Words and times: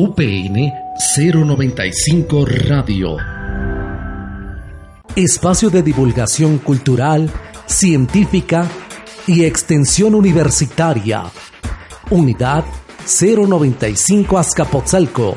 UPN 0.00 0.72
095 1.16 2.46
Radio. 2.46 3.16
Espacio 5.16 5.70
de 5.70 5.82
divulgación 5.82 6.58
cultural, 6.58 7.28
científica 7.66 8.68
y 9.26 9.42
extensión 9.42 10.14
universitaria. 10.14 11.24
Unidad 12.10 12.64
095 13.08 14.38
Azcapotzalco. 14.38 15.36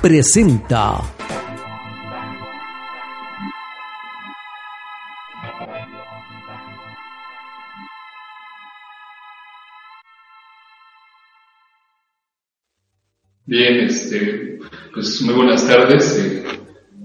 Presenta. 0.00 1.11
Bien, 13.52 13.80
este, 13.80 14.60
pues 14.94 15.20
muy 15.20 15.34
buenas 15.34 15.66
tardes. 15.66 16.18
Eh, 16.18 16.42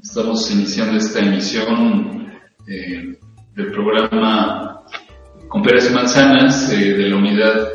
estamos 0.01 0.49
iniciando 0.49 0.97
esta 0.97 1.19
emisión 1.19 2.31
eh, 2.65 3.17
del 3.53 3.71
programa 3.73 4.81
Con 5.49 5.61
peras 5.61 5.91
y 5.91 5.93
manzanas 5.93 6.71
eh, 6.71 6.93
de 6.93 7.09
la 7.09 7.17
unidad 7.17 7.67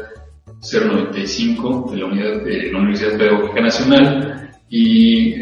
095 0.62 1.90
de 1.90 1.98
la 1.98 2.06
unidad 2.06 2.44
de 2.44 2.72
la 2.72 2.78
Universidad 2.78 3.18
Pedagógica 3.18 3.60
Nacional 3.60 4.50
y 4.70 5.34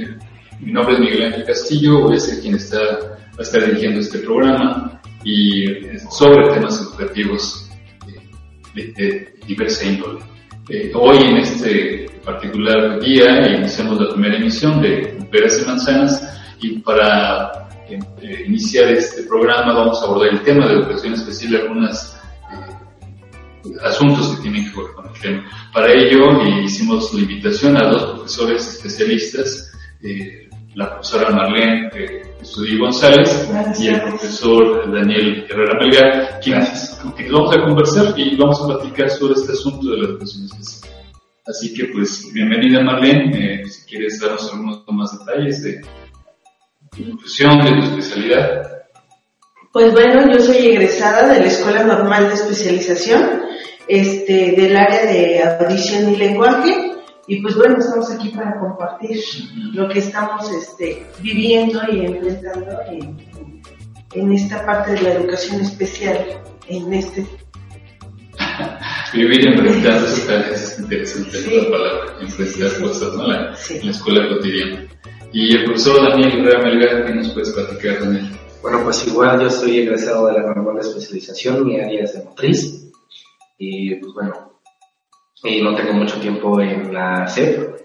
mi 0.59 0.73
nombre 0.73 0.95
es 0.95 1.01
Miguel 1.01 1.27
Ángel 1.27 1.45
Castillo, 1.45 2.11
a 2.11 2.19
ser 2.19 2.41
quien 2.41 2.57
está, 2.57 2.81
va 2.81 3.39
a 3.39 3.43
estar 3.43 3.65
dirigiendo 3.65 4.01
este 4.01 4.19
programa 4.19 5.01
y 5.23 5.67
sobre 6.11 6.53
temas 6.53 6.81
educativos 6.81 7.71
de, 8.75 8.93
de 8.95 9.35
diversa 9.47 9.87
índole. 9.87 10.19
Hoy 10.95 11.19
en 11.19 11.37
este 11.39 12.07
particular 12.25 13.01
día 13.01 13.57
iniciamos 13.57 14.01
la 14.01 14.13
primera 14.13 14.37
emisión 14.37 14.81
de 14.81 15.19
Peras 15.31 15.61
y 15.61 15.67
Manzanas 15.67 16.41
y 16.61 16.79
para 16.79 17.69
eh, 17.89 18.45
iniciar 18.47 18.93
este 18.93 19.25
programa 19.25 19.73
vamos 19.73 20.01
a 20.01 20.05
abordar 20.05 20.29
el 20.29 20.43
tema 20.43 20.67
de 20.67 20.75
educación 20.75 21.15
especial 21.15 21.53
y 21.53 21.57
algunos 21.57 22.15
eh, 22.53 23.77
asuntos 23.83 24.37
que 24.37 24.43
tienen 24.43 24.71
que 24.71 24.81
ver 24.81 24.93
con 24.95 25.09
el 25.09 25.21
tema. 25.21 25.51
Para 25.73 25.93
ello 25.93 26.41
eh, 26.41 26.63
hicimos 26.65 27.13
la 27.15 27.23
invitación 27.23 27.77
a 27.77 27.89
dos 27.89 28.13
profesores 28.13 28.69
especialistas, 28.69 29.73
la 30.75 30.91
profesora 30.91 31.31
Marlene 31.31 31.91
Estudí 32.41 32.79
González 32.79 33.51
y 33.79 33.89
el 33.89 34.01
profesor 34.03 34.93
Daniel 34.93 35.47
Herrera 35.49 35.79
Melgar, 35.79 36.41
quienes, 36.41 36.99
con 37.03 37.13
quienes 37.13 37.33
vamos 37.33 37.57
a 37.57 37.61
conversar 37.63 38.19
y 38.19 38.37
vamos 38.37 38.63
a 38.63 38.67
platicar 38.67 39.11
sobre 39.11 39.35
este 39.35 39.53
asunto 39.53 39.91
de 39.91 39.99
la 39.99 40.09
educación. 40.09 40.49
Así 41.47 41.75
que 41.75 41.87
pues 41.87 42.33
bienvenida 42.33 42.83
Marlene, 42.83 43.63
eh, 43.63 43.67
si 43.69 43.85
quieres 43.87 44.21
darnos 44.21 44.51
algunos 44.53 44.85
más 44.89 45.19
detalles 45.19 45.63
de 45.63 45.81
tu 46.91 47.11
profesión, 47.11 47.59
de 47.65 47.71
tu 47.73 47.99
especialidad. 47.99 48.81
Pues 49.73 49.93
bueno, 49.93 50.33
yo 50.33 50.41
soy 50.41 50.67
egresada 50.67 51.33
de 51.33 51.41
la 51.41 51.47
Escuela 51.47 51.85
Normal 51.85 52.29
de 52.29 52.35
Especialización, 52.35 53.43
este, 53.87 54.53
del 54.57 54.77
área 54.77 55.07
de 55.07 55.43
audición 55.43 56.13
y 56.13 56.17
lenguaje, 56.17 56.90
y 57.31 57.41
pues 57.41 57.55
bueno, 57.55 57.77
estamos 57.79 58.11
aquí 58.11 58.31
para 58.31 58.59
compartir 58.59 59.21
lo 59.73 59.89
que 59.89 60.01
estamos 60.01 60.51
este, 60.51 61.07
viviendo 61.23 61.81
y 61.93 62.05
enfrentando 62.05 62.77
en, 62.91 63.63
en 64.15 64.33
esta 64.33 64.67
parte 64.67 64.95
de 64.95 65.03
la 65.03 65.13
educación 65.13 65.61
especial, 65.61 66.43
en 66.67 66.93
este 66.93 67.25
Vivir 69.15 69.47
enfrentando 69.47 70.09
sus 70.09 70.27
tareas 70.27 70.73
es 70.73 70.81
interesante 70.81 71.57
la 71.57 71.71
palabra, 71.71 72.17
enfrentar 72.21 72.81
cosas, 72.81 73.15
¿no? 73.15 73.27
La, 73.29 73.57
En 73.71 73.87
la 73.87 73.91
escuela 73.93 74.29
cotidiana. 74.29 74.89
Y 75.33 75.55
el 75.55 75.65
profesor 75.67 76.11
Daniel 76.11 76.33
Herrera 76.33 76.65
Melgar, 76.65 77.07
¿qué 77.07 77.15
nos 77.15 77.31
puedes 77.31 77.51
platicar, 77.51 78.01
Daniel? 78.01 78.29
Bueno, 78.61 78.83
pues 78.83 79.07
igual 79.07 79.41
yo 79.41 79.51
soy 79.51 79.79
egresado 79.79 80.27
de 80.27 80.33
la 80.33 80.53
normal 80.53 80.79
especialización, 80.81 81.65
mi 81.65 81.81
área 81.81 82.03
es 82.03 82.13
de 82.13 82.25
motriz. 82.25 82.91
Y 83.57 83.95
pues 83.97 84.13
bueno, 84.15 84.50
y 85.45 85.63
no 85.63 85.75
tengo 85.75 85.93
mucho 85.95 86.21
tiempo 86.21 86.61
en 86.61 86.93
la 86.93 87.27
SEP 87.27 87.81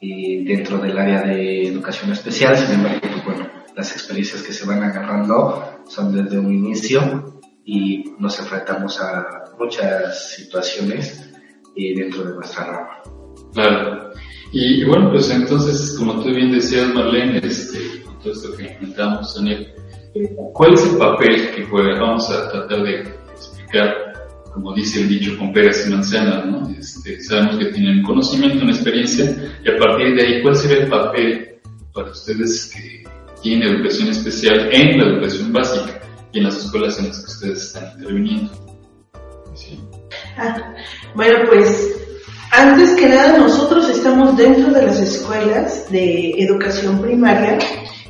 y 0.00 0.44
dentro 0.44 0.78
del 0.78 0.98
área 0.98 1.22
de 1.22 1.68
educación 1.68 2.12
especial, 2.12 2.56
sin 2.56 2.74
embargo, 2.74 3.00
pues 3.02 3.24
bueno, 3.24 3.48
las 3.76 3.92
experiencias 3.92 4.42
que 4.42 4.52
se 4.52 4.66
van 4.66 4.82
agarrando 4.82 5.80
son 5.86 6.12
desde 6.12 6.38
un 6.38 6.52
inicio 6.52 7.40
y 7.64 8.04
nos 8.18 8.38
enfrentamos 8.40 9.00
a 9.00 9.54
muchas 9.58 10.34
situaciones 10.34 11.30
eh, 11.76 11.94
dentro 11.96 12.24
de 12.24 12.34
nuestra 12.34 12.64
rama. 12.64 13.02
Claro. 13.54 14.12
Y, 14.50 14.84
bueno, 14.84 15.10
pues 15.10 15.30
entonces, 15.30 15.96
como 15.98 16.20
tú 16.22 16.30
bien 16.30 16.52
decías, 16.52 16.88
Marlene, 16.88 17.38
este, 17.38 18.02
con 18.02 18.18
todo 18.18 18.32
esto 18.32 18.56
que 18.56 18.64
intentamos 18.64 19.34
Daniel, 19.34 19.72
¿cuál 20.52 20.74
es 20.74 20.84
el 20.84 20.98
papel 20.98 21.50
que 21.54 21.64
juega? 21.64 22.00
Vamos 22.00 22.28
a 22.30 22.50
tratar 22.50 22.82
de 22.82 23.00
explicar, 23.32 23.94
como 24.52 24.74
dice 24.74 25.00
el 25.00 25.08
dicho, 25.08 25.36
con 25.38 25.52
peras 25.52 25.86
y 25.86 25.90
manzanas, 25.90 26.46
¿no? 26.46 26.68
Este, 26.78 27.20
sabemos 27.22 27.56
que 27.56 27.66
tienen 27.66 28.02
conocimiento, 28.02 28.62
una 28.62 28.72
experiencia, 28.72 29.24
y 29.64 29.70
a 29.70 29.78
partir 29.78 30.14
de 30.14 30.22
ahí, 30.22 30.42
¿cuál 30.42 30.56
sería 30.56 30.84
el 30.84 30.88
papel 30.88 31.60
para 31.92 32.10
ustedes 32.10 32.72
que 32.74 33.04
tienen 33.42 33.68
educación 33.68 34.08
especial 34.08 34.68
en 34.72 34.98
la 34.98 35.04
educación 35.06 35.52
básica 35.52 36.00
y 36.32 36.38
en 36.38 36.44
las 36.44 36.64
escuelas 36.64 36.98
en 36.98 37.08
las 37.08 37.18
que 37.20 37.26
ustedes 37.26 37.62
están 37.62 37.92
interviniendo? 37.98 38.52
Ah, 40.36 40.74
bueno, 41.14 41.38
pues 41.48 41.94
antes 42.52 42.90
que 42.94 43.08
nada 43.08 43.38
nosotros 43.38 43.88
estamos 43.88 44.36
dentro 44.36 44.72
de 44.72 44.86
las 44.86 44.98
escuelas 45.00 45.90
de 45.90 46.32
educación 46.38 47.00
primaria 47.00 47.58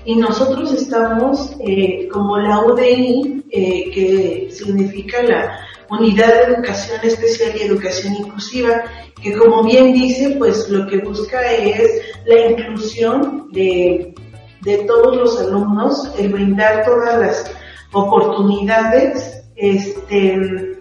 y 0.04 0.16
nosotros 0.16 0.72
estamos 0.72 1.54
eh, 1.60 2.08
como 2.12 2.38
la 2.38 2.60
UDI, 2.60 3.44
eh, 3.50 3.90
que 3.92 4.48
significa 4.50 5.22
la 5.22 5.58
Unidad 5.90 6.34
de 6.34 6.54
Educación 6.54 7.00
Especial 7.02 7.52
y 7.56 7.62
Educación 7.62 8.14
Inclusiva, 8.16 8.82
que 9.20 9.36
como 9.36 9.62
bien 9.62 9.92
dice, 9.92 10.36
pues 10.38 10.68
lo 10.68 10.86
que 10.86 10.98
busca 10.98 11.52
es 11.52 12.02
la 12.26 12.50
inclusión 12.50 13.48
de, 13.52 14.14
de 14.62 14.78
todos 14.78 15.16
los 15.16 15.40
alumnos, 15.40 16.12
el 16.18 16.32
brindar 16.32 16.84
todas 16.84 17.20
las 17.20 17.52
oportunidades, 17.92 19.44
este, 19.56 20.80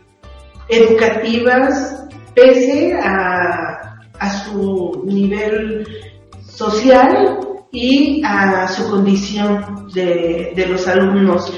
educativas 0.70 2.06
pese 2.34 2.94
a, 2.94 4.00
a 4.18 4.44
su 4.46 5.04
nivel 5.06 5.86
social 6.42 7.51
y 7.72 8.22
a 8.26 8.68
su 8.68 8.90
condición 8.90 9.88
de, 9.94 10.54
de 10.56 10.68
los 10.68 10.88
alumnos, 10.88 11.54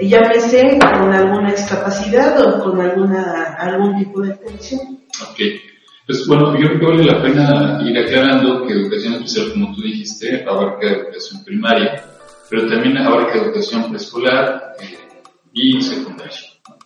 llámese 0.00 0.78
con 0.78 1.12
alguna 1.12 1.52
discapacidad 1.52 2.40
o 2.40 2.64
con 2.64 2.80
alguna, 2.80 3.56
algún 3.58 3.98
tipo 3.98 4.20
de 4.20 4.32
atención. 4.32 4.80
Ok. 5.30 5.40
Pues 6.06 6.26
bueno, 6.26 6.54
yo 6.58 6.68
creo 6.68 6.80
que 6.80 6.86
vale 6.86 7.04
la 7.04 7.22
pena 7.22 7.80
ir 7.82 7.96
aclarando 7.96 8.66
que 8.66 8.74
educación 8.74 9.14
especial, 9.14 9.52
como 9.52 9.74
tú 9.74 9.82
dijiste, 9.82 10.44
abarca 10.46 10.86
educación 10.86 11.42
primaria, 11.44 12.04
pero 12.50 12.68
también 12.68 12.98
abarca 12.98 13.38
educación 13.38 13.88
preescolar 13.88 14.74
eh, 14.80 14.98
y 15.54 15.80
secundaria. 15.80 16.36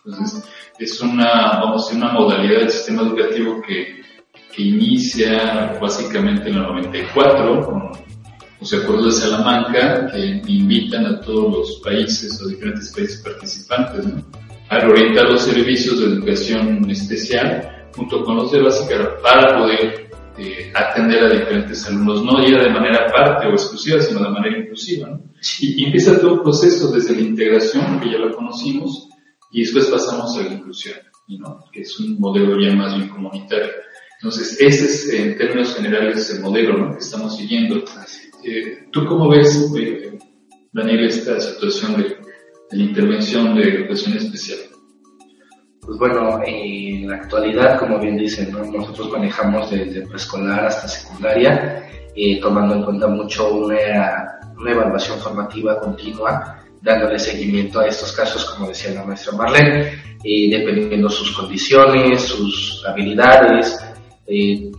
Entonces, 0.05 0.49
es 0.77 1.01
una, 1.01 1.59
vamos 1.59 1.83
a 1.83 1.85
decir, 1.89 2.01
una 2.01 2.13
modalidad 2.13 2.59
del 2.61 2.69
sistema 2.69 3.01
educativo 3.01 3.61
que, 3.61 4.01
que 4.55 4.61
inicia 4.61 5.77
básicamente 5.81 6.49
en 6.49 6.55
el 6.55 6.63
94 6.63 7.65
con 7.65 7.91
los 8.59 8.73
acuerdos 8.73 9.15
de 9.15 9.21
Salamanca 9.21 10.11
que 10.11 10.41
invitan 10.47 11.05
a 11.05 11.21
todos 11.21 11.57
los 11.57 11.81
países 11.81 12.41
o 12.41 12.47
diferentes 12.47 12.91
países 12.93 13.21
participantes 13.21 14.05
a 14.69 14.79
reorientar 14.79 15.31
los 15.31 15.41
servicios 15.41 15.99
de 15.99 16.05
educación 16.07 16.89
especial 16.89 17.87
junto 17.95 18.23
con 18.23 18.35
los 18.35 18.51
de 18.51 18.61
básica 18.61 19.17
para 19.23 19.57
poder 19.57 20.09
eh, 20.37 20.71
atender 20.73 21.23
a 21.25 21.29
diferentes 21.29 21.85
alumnos, 21.87 22.23
no 22.23 22.45
ya 22.47 22.63
de 22.63 22.69
manera 22.69 23.07
parte 23.07 23.47
o 23.47 23.51
exclusiva, 23.51 23.99
sino 23.99 24.23
de 24.23 24.29
manera 24.29 24.57
inclusiva. 24.57 25.09
¿no? 25.09 25.21
Y, 25.59 25.83
empieza 25.83 26.19
todo 26.19 26.35
el 26.35 26.41
proceso 26.41 26.91
desde 26.91 27.15
la 27.15 27.21
integración, 27.21 27.99
que 27.99 28.11
ya 28.11 28.17
lo 28.19 28.33
conocimos, 28.33 29.09
y 29.51 29.61
después 29.61 29.87
pasamos 29.87 30.37
a 30.37 30.43
la 30.43 30.53
inclusión, 30.53 30.97
¿no? 31.27 31.65
que 31.73 31.81
es 31.81 31.99
un 31.99 32.19
modelo 32.19 32.59
ya 32.59 32.73
más 32.73 32.95
bien 32.95 33.09
comunitario. 33.09 33.67
Entonces, 34.21 34.57
ese 34.61 34.85
es 34.85 35.13
en 35.13 35.37
términos 35.37 35.75
generales 35.75 36.29
el 36.33 36.41
modelo 36.41 36.77
¿no? 36.77 36.93
que 36.93 36.99
estamos 36.99 37.35
siguiendo. 37.35 37.83
Eh, 38.43 38.87
¿Tú 38.91 39.05
cómo 39.05 39.29
ves, 39.29 39.69
eh, 39.77 40.17
Daniel, 40.71 41.05
esta 41.05 41.39
situación 41.39 41.97
de, 41.97 42.17
la 42.71 42.83
intervención 42.83 43.55
de 43.55 43.63
educación 43.63 44.15
especial? 44.15 44.59
Pues 45.81 45.97
bueno, 45.97 46.39
en 46.45 47.09
la 47.09 47.15
actualidad, 47.15 47.79
como 47.79 47.99
bien 47.99 48.17
dicen, 48.17 48.51
¿no? 48.51 48.63
nosotros 48.63 49.11
manejamos 49.11 49.71
desde 49.71 50.07
preescolar 50.07 50.65
hasta 50.65 50.87
secundaria, 50.87 51.83
eh, 52.15 52.39
tomando 52.39 52.75
en 52.75 52.83
cuenta 52.83 53.07
mucho 53.07 53.53
una, 53.53 54.39
una 54.57 54.71
evaluación 54.71 55.19
formativa 55.19 55.79
continua 55.79 56.63
dándole 56.81 57.19
seguimiento 57.19 57.81
a 57.81 57.87
estos 57.87 58.13
casos, 58.13 58.45
como 58.45 58.69
decía 58.69 58.91
la 58.91 59.03
maestra 59.03 59.33
Marlene, 59.33 60.01
eh, 60.23 60.49
dependiendo 60.49 61.09
sus 61.09 61.35
condiciones, 61.35 62.21
sus 62.21 62.85
habilidades 62.87 63.77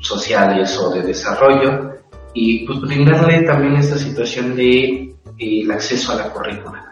sociales 0.01 0.79
o 0.79 0.91
de 0.95 1.03
desarrollo. 1.03 2.00
Y 2.35 2.67
pues 2.67 2.81
brindarle 2.81 3.43
también 3.43 3.77
esta 3.77 3.99
situación 3.99 4.55
de 4.57 4.85
eh, 4.85 5.15
el 5.39 5.71
acceso 5.71 6.13
a 6.13 6.17
la 6.17 6.31
currícula 6.31 6.91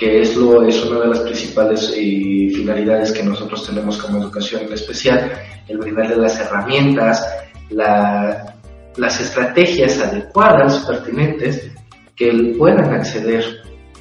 que 0.00 0.22
es, 0.22 0.34
lo, 0.34 0.66
es 0.66 0.82
una 0.86 1.00
de 1.00 1.08
las 1.08 1.20
principales 1.20 1.92
eh, 1.94 2.50
finalidades 2.54 3.12
que 3.12 3.22
nosotros 3.22 3.66
tenemos 3.66 3.98
como 3.98 4.22
educación 4.22 4.62
en 4.62 4.72
especial, 4.72 5.30
el 5.68 5.76
brindarle 5.76 6.16
las 6.16 6.40
herramientas, 6.40 7.22
la, 7.68 8.56
las 8.96 9.20
estrategias 9.20 10.00
adecuadas, 10.00 10.78
pertinentes, 10.86 11.70
que 12.16 12.54
puedan 12.56 12.94
acceder 12.94 13.44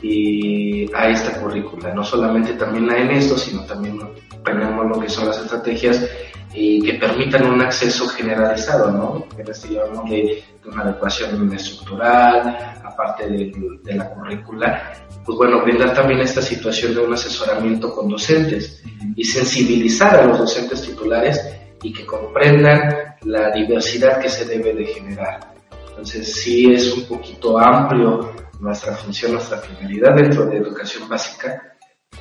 y 0.01 0.89
a 0.93 1.09
esta 1.09 1.41
currícula. 1.41 1.93
No 1.93 2.05
solamente 2.05 2.53
también 2.53 2.89
en 2.91 3.11
esto, 3.11 3.37
sino 3.37 3.65
también 3.65 3.99
tenemos 4.43 4.85
lo 4.87 4.99
que 4.99 5.09
son 5.09 5.27
las 5.27 5.39
estrategias 5.39 6.05
que 6.51 6.97
permitan 6.99 7.45
un 7.45 7.61
acceso 7.61 8.07
generalizado, 8.07 8.91
¿no? 8.91 9.27
Que 9.35 9.43
les 9.43 9.69
llamamos 9.69 10.09
de, 10.09 10.43
una 10.65 10.83
adecuación 10.83 11.51
estructural, 11.53 12.75
aparte 12.83 13.27
de, 13.27 13.51
de, 13.83 13.95
la 13.95 14.09
currícula, 14.09 14.93
pues 15.25 15.37
bueno, 15.37 15.63
brindar 15.63 15.93
también 15.93 16.19
esta 16.19 16.41
situación 16.41 16.93
de 16.93 17.01
un 17.01 17.13
asesoramiento 17.13 17.93
con 17.93 18.09
docentes 18.09 18.83
y 19.15 19.23
sensibilizar 19.23 20.15
a 20.15 20.25
los 20.25 20.39
docentes 20.39 20.81
titulares 20.81 21.39
y 21.81 21.93
que 21.93 22.05
comprendan 22.05 23.15
la 23.23 23.51
diversidad 23.51 24.19
que 24.19 24.29
se 24.29 24.45
debe 24.45 24.73
de 24.73 24.85
generar. 24.85 25.53
Entonces 25.89 26.41
sí 26.41 26.71
es 26.71 26.93
un 26.93 27.05
poquito 27.05 27.57
amplio 27.57 28.31
nuestra 28.59 28.93
función, 28.93 29.33
nuestra 29.33 29.57
finalidad 29.57 30.15
dentro 30.15 30.45
de 30.45 30.57
educación 30.57 31.07
básica 31.09 31.75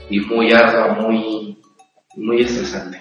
y 0.08 0.20
muy 0.20 0.52
ardua, 0.52 0.94
muy, 0.94 1.60
muy 2.16 2.42
estresante. 2.42 3.00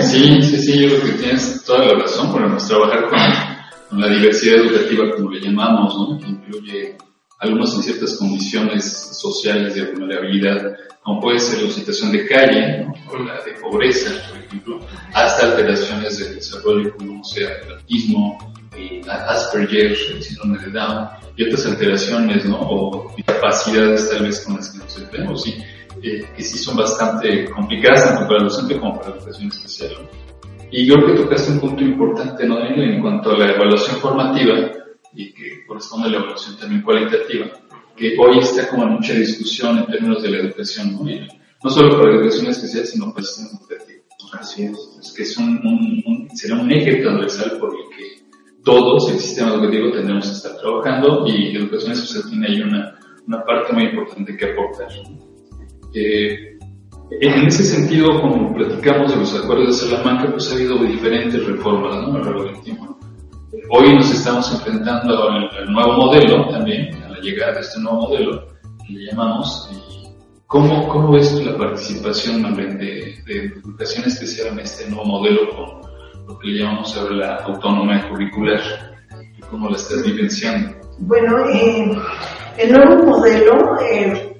Sí, 0.00 0.42
sí, 0.42 0.56
sí, 0.58 0.82
yo 0.82 0.88
creo 0.88 1.04
que 1.04 1.22
tienes 1.22 1.64
toda 1.64 1.86
la 1.86 2.00
razón. 2.00 2.32
Podemos 2.32 2.66
trabajar 2.66 3.08
con, 3.08 4.00
la 4.00 4.08
diversidad 4.08 4.56
educativa, 4.56 5.10
como 5.16 5.30
le 5.30 5.40
llamamos, 5.40 5.94
¿no? 5.96 6.18
que 6.18 6.26
incluye 6.26 6.96
algunos 7.38 7.74
en 7.74 7.82
ciertas 7.82 8.16
condiciones 8.18 8.84
sociales 8.84 9.74
de 9.74 9.92
vulnerabilidad, 9.92 10.76
como 11.02 11.20
puede 11.20 11.38
ser 11.38 11.62
la 11.62 11.70
situación 11.70 12.12
de 12.12 12.26
calle, 12.26 12.86
o 13.08 13.18
la 13.18 13.42
de 13.42 13.52
pobreza, 13.62 14.10
por 14.28 14.38
ejemplo, 14.44 14.80
hasta 15.14 15.46
alteraciones 15.46 16.18
del 16.18 16.34
desarrollo, 16.34 16.94
como 16.96 17.24
sea 17.24 17.48
el 17.64 17.72
autismo, 17.72 18.38
Asperger, 19.08 19.96
el 20.12 20.22
síndrome 20.22 20.58
de 20.58 20.70
Down, 20.70 21.08
y 21.36 21.44
otras 21.44 21.66
alteraciones, 21.66 22.44
¿no? 22.44 22.58
O 22.60 23.14
capacidades 23.24 24.10
tal 24.10 24.24
vez 24.24 24.40
con 24.40 24.56
las 24.56 24.70
que 24.70 24.78
nos 24.78 24.98
enfrentamos, 24.98 25.42
sí, 25.42 25.56
eh, 26.02 26.26
que 26.36 26.42
sí 26.42 26.58
son 26.58 26.76
bastante 26.76 27.50
complicadas 27.50 28.04
tanto 28.04 28.26
para 28.26 28.38
el 28.38 28.44
docente 28.44 28.78
como 28.78 28.96
para 28.96 29.10
la 29.10 29.16
educación 29.16 29.48
especial. 29.48 30.08
Y 30.70 30.86
yo 30.86 30.94
creo 30.96 31.14
que 31.14 31.22
tocaste 31.22 31.52
un 31.52 31.60
punto 31.60 31.82
importante, 31.82 32.46
¿no? 32.46 32.60
En 32.60 33.00
cuanto 33.00 33.30
a 33.30 33.38
la 33.38 33.52
evaluación 33.52 33.96
formativa, 33.96 34.54
y 35.14 35.32
que 35.32 35.64
corresponde 35.66 36.08
a 36.08 36.10
la 36.10 36.18
evaluación 36.18 36.56
también 36.58 36.82
cualitativa, 36.82 37.46
que 37.96 38.16
hoy 38.18 38.38
está 38.38 38.68
como 38.68 38.84
en 38.84 38.90
mucha 38.90 39.14
discusión 39.14 39.78
en 39.78 39.86
términos 39.86 40.22
de 40.22 40.30
la 40.30 40.38
educación, 40.38 40.92
¿no? 40.92 41.04
no 41.64 41.70
solo 41.70 41.98
para 41.98 42.10
la 42.10 42.16
educación 42.16 42.46
especial, 42.48 42.86
sino 42.86 43.06
para 43.06 43.20
el 43.20 43.24
sistema 43.24 43.60
educativo. 43.60 44.02
Así 44.32 44.64
es. 44.64 44.98
Es 45.00 45.12
que 45.12 45.22
es 45.22 45.36
un, 45.38 45.58
un, 45.64 46.28
será 46.36 46.56
un 46.56 46.70
eje 46.70 46.96
transversal 46.96 47.58
por 47.58 47.70
el 47.70 47.96
que 47.96 48.28
todos, 48.62 49.10
el 49.10 49.18
sistema 49.18 49.54
educativo, 49.54 49.90
tendremos 49.90 50.26
que 50.26 50.32
estar 50.32 50.56
trabajando 50.58 51.24
y 51.26 51.56
educación 51.56 51.92
especial 51.92 52.24
tiene 52.28 52.46
ahí 52.46 52.60
una, 52.60 52.98
una 53.26 53.44
parte 53.44 53.72
muy 53.72 53.84
importante 53.84 54.36
que 54.36 54.52
aportar. 54.52 54.88
Eh, 55.98 56.58
en 57.20 57.46
ese 57.46 57.64
sentido, 57.64 58.20
como 58.20 58.54
platicamos 58.54 59.12
de 59.12 59.18
los 59.18 59.34
acuerdos 59.34 59.68
de 59.68 59.88
Salamanca, 59.88 60.30
pues 60.30 60.50
ha 60.50 60.54
habido 60.54 60.84
diferentes 60.84 61.44
reformas 61.44 61.94
¿no? 61.96 62.14
a 62.14 62.18
lo 62.18 62.24
largo 62.24 62.44
del 62.44 62.60
tiempo. 62.60 62.96
Hoy 63.70 63.94
nos 63.94 64.10
estamos 64.12 64.52
enfrentando 64.52 65.28
al, 65.28 65.72
nuevo 65.72 65.92
modelo 65.94 66.48
también, 66.48 66.94
a 67.02 67.08
la 67.08 67.20
llegada 67.20 67.54
de 67.54 67.60
este 67.60 67.80
nuevo 67.80 68.08
modelo, 68.08 68.46
que 68.86 68.92
le 68.92 69.06
llamamos. 69.06 69.70
¿Cómo, 70.46 70.88
cómo 70.88 71.12
ves 71.12 71.32
la 71.44 71.56
participación 71.58 72.54
de, 72.54 73.16
de, 73.26 73.44
educación 73.46 74.04
especial 74.06 74.48
en 74.52 74.60
este 74.60 74.88
nuevo 74.88 75.04
modelo 75.04 75.40
con 75.50 76.26
lo 76.26 76.38
que 76.38 76.48
le 76.48 76.60
llamamos 76.60 76.96
ahora 76.96 77.14
la 77.16 77.36
autonomía 77.36 78.08
curricular? 78.08 78.60
¿Cómo 79.50 79.68
la 79.68 79.76
estás 79.76 80.04
vivenciando? 80.04 80.76
Bueno, 81.00 81.48
eh, 81.50 81.90
el 82.58 82.72
nuevo 82.72 83.04
modelo 83.04 83.78
eh, 83.80 84.37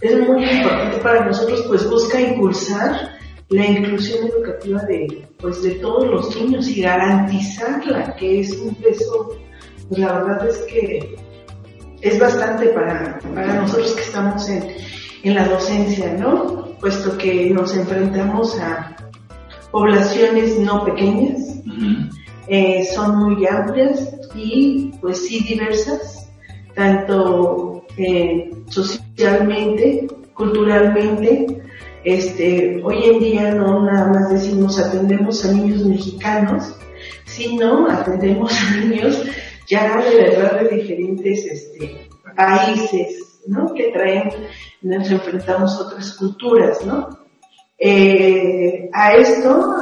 es 0.00 0.28
muy 0.28 0.44
importante 0.44 0.98
para 0.98 1.24
nosotros, 1.24 1.64
pues 1.68 1.88
busca 1.88 2.20
impulsar 2.20 3.16
la 3.48 3.66
inclusión 3.66 4.26
educativa 4.26 4.82
de, 4.82 5.28
pues, 5.38 5.62
de 5.62 5.72
todos 5.76 6.06
los 6.06 6.36
niños 6.36 6.68
y 6.68 6.82
garantizarla, 6.82 8.16
que 8.16 8.40
es 8.40 8.52
un 8.58 8.74
peso, 8.74 9.38
pues 9.88 10.00
la 10.00 10.12
verdad 10.12 10.48
es 10.48 10.58
que 10.70 11.16
es 12.00 12.18
bastante 12.18 12.68
para, 12.68 13.18
para 13.34 13.62
nosotros 13.62 13.92
que 13.92 14.02
estamos 14.02 14.48
en, 14.48 14.74
en 15.22 15.34
la 15.34 15.48
docencia, 15.48 16.12
¿no? 16.14 16.76
Puesto 16.80 17.16
que 17.16 17.50
nos 17.50 17.74
enfrentamos 17.74 18.58
a 18.60 18.96
poblaciones 19.70 20.58
no 20.58 20.84
pequeñas, 20.84 21.40
eh, 22.48 22.86
son 22.94 23.18
muy 23.18 23.46
amplias 23.46 24.14
y 24.34 24.92
pues 25.00 25.26
sí 25.26 25.44
diversas, 25.48 26.30
tanto 26.74 27.75
eh, 27.96 28.50
socialmente, 28.68 30.06
culturalmente, 30.34 31.62
este, 32.04 32.80
hoy 32.84 33.04
en 33.04 33.18
día 33.18 33.54
no 33.54 33.82
nada 33.82 34.06
más 34.12 34.30
decimos 34.30 34.78
atendemos 34.78 35.44
a 35.44 35.52
niños 35.52 35.84
mexicanos, 35.84 36.76
sino 37.24 37.90
atendemos 37.90 38.52
a 38.52 38.76
niños 38.76 39.24
ya 39.66 40.00
de 40.00 40.16
verdad 40.16 40.60
de 40.60 40.76
diferentes 40.76 41.44
este, 41.44 42.08
países, 42.36 43.40
¿no? 43.46 43.72
Que 43.74 43.90
traen, 43.92 44.30
nos 44.82 45.10
enfrentamos 45.10 45.74
a 45.74 45.86
otras 45.86 46.12
culturas, 46.14 46.84
¿no? 46.84 47.08
Eh, 47.78 48.88
a 48.92 49.14
esto 49.14 49.74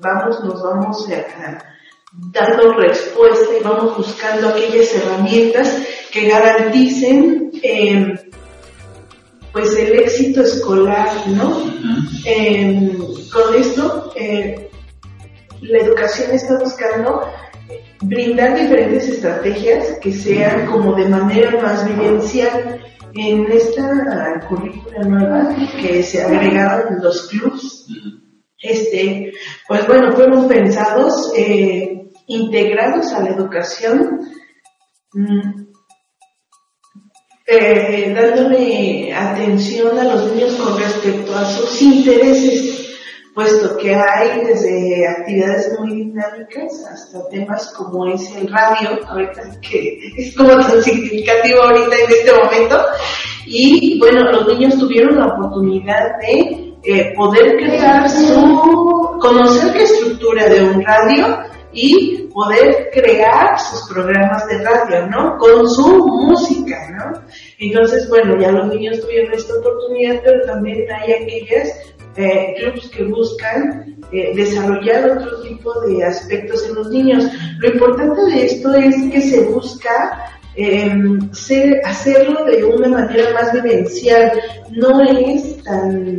vamos, 0.00 0.44
nos 0.44 0.62
vamos 0.62 1.08
dando 2.12 2.72
respuesta 2.74 3.46
y 3.58 3.62
vamos 3.62 3.96
buscando 3.96 4.48
aquellas 4.48 4.94
herramientas 4.94 5.82
que 6.10 6.28
garanticen 6.28 7.50
eh, 7.62 8.14
pues 9.52 9.76
el 9.76 9.98
éxito 10.00 10.42
escolar, 10.42 11.08
¿no? 11.28 11.64
Em, 12.24 12.96
con 13.32 13.54
esto, 13.54 14.12
eh, 14.14 14.70
la 15.62 15.78
educación 15.78 16.30
está 16.32 16.58
buscando 16.58 17.22
brindar 18.02 18.56
diferentes 18.56 19.08
estrategias 19.08 19.98
que 20.00 20.12
sean 20.12 20.66
como 20.66 20.94
de 20.94 21.08
manera 21.08 21.60
más 21.60 21.86
vivencial. 21.86 22.80
En 23.14 23.50
esta 23.50 24.38
currícula 24.48 25.00
nueva 25.00 25.56
que 25.80 26.02
se 26.02 26.22
agregaron 26.22 27.02
los 27.02 27.26
clubs, 27.28 27.86
este, 28.60 29.32
pues 29.66 29.86
bueno, 29.86 30.12
fueron 30.12 30.46
pensados, 30.46 31.32
eh, 31.36 31.97
integrados 32.28 33.12
a 33.12 33.22
la 33.22 33.30
educación, 33.30 34.20
mm, 35.12 35.62
eh, 37.46 38.12
dándole 38.14 39.12
atención 39.14 39.98
a 39.98 40.04
los 40.04 40.32
niños 40.32 40.54
con 40.56 40.78
respecto 40.78 41.34
a 41.34 41.46
sus 41.46 41.80
intereses, 41.80 42.96
puesto 43.34 43.78
que 43.78 43.94
hay 43.94 44.44
desde 44.44 45.06
actividades 45.08 45.78
muy 45.78 45.94
dinámicas 45.94 46.84
hasta 46.92 47.26
temas 47.30 47.72
como 47.72 48.06
es 48.06 48.34
el 48.36 48.52
radio, 48.52 49.00
ahorita 49.06 49.60
que 49.62 49.98
es 50.18 50.36
como 50.36 50.50
tan 50.50 50.82
significativo 50.82 51.62
ahorita 51.62 51.96
en 51.96 52.10
este 52.10 52.32
momento, 52.32 52.84
y 53.46 53.98
bueno, 53.98 54.30
los 54.30 54.46
niños 54.48 54.78
tuvieron 54.78 55.16
la 55.16 55.28
oportunidad 55.28 56.18
de 56.20 56.74
eh, 56.84 57.14
poder 57.16 57.56
crear 57.56 58.08
su, 58.10 59.16
conocer 59.18 59.74
la 59.74 59.82
estructura 59.82 60.46
de 60.48 60.62
un 60.64 60.84
radio 60.84 61.38
y 61.72 62.28
poder 62.32 62.90
crear 62.92 63.58
sus 63.58 63.88
programas 63.88 64.46
de 64.48 64.62
radio, 64.62 65.06
¿no? 65.06 65.36
Con 65.38 65.68
su 65.68 66.06
música, 66.06 66.76
¿no? 66.96 67.22
Entonces, 67.58 68.08
bueno, 68.08 68.40
ya 68.40 68.50
los 68.52 68.68
niños 68.68 69.00
tuvieron 69.00 69.32
esta 69.34 69.54
oportunidad, 69.58 70.20
pero 70.24 70.44
también 70.46 70.86
hay 70.90 71.12
aquellas 71.12 71.68
eh, 72.16 72.54
clubs 72.58 72.88
que 72.90 73.04
buscan 73.04 73.96
eh, 74.10 74.32
desarrollar 74.34 75.10
otro 75.10 75.42
tipo 75.42 75.80
de 75.82 76.04
aspectos 76.04 76.66
en 76.68 76.74
los 76.74 76.88
niños. 76.90 77.24
Lo 77.58 77.68
importante 77.68 78.22
de 78.22 78.46
esto 78.46 78.74
es 78.74 78.94
que 79.12 79.20
se 79.20 79.40
busca 79.42 80.32
em, 80.56 81.30
hacerlo 81.84 82.44
de 82.44 82.64
una 82.64 82.88
manera 82.88 83.32
más 83.34 83.52
vivencial, 83.52 84.32
no 84.70 85.02
es 85.02 85.62
tan 85.62 86.18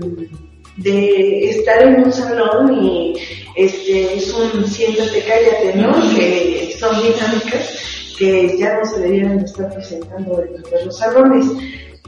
de 0.79 1.50
estar 1.50 1.81
en 1.83 2.03
un 2.03 2.12
salón 2.12 2.83
y 2.83 3.13
este, 3.55 4.15
es 4.15 4.33
un 4.33 4.65
siéntate, 4.65 5.24
cállate, 5.27 5.75
¿no? 5.75 5.93
Que 6.15 6.75
son 6.79 6.95
dinámicas 7.01 8.15
que 8.17 8.57
ya 8.57 8.77
no 8.77 8.86
se 8.86 9.00
debieran 9.00 9.39
estar 9.39 9.74
presentando 9.74 10.38
dentro 10.38 10.77
de 10.77 10.86
los 10.86 10.98
salones. 10.98 11.45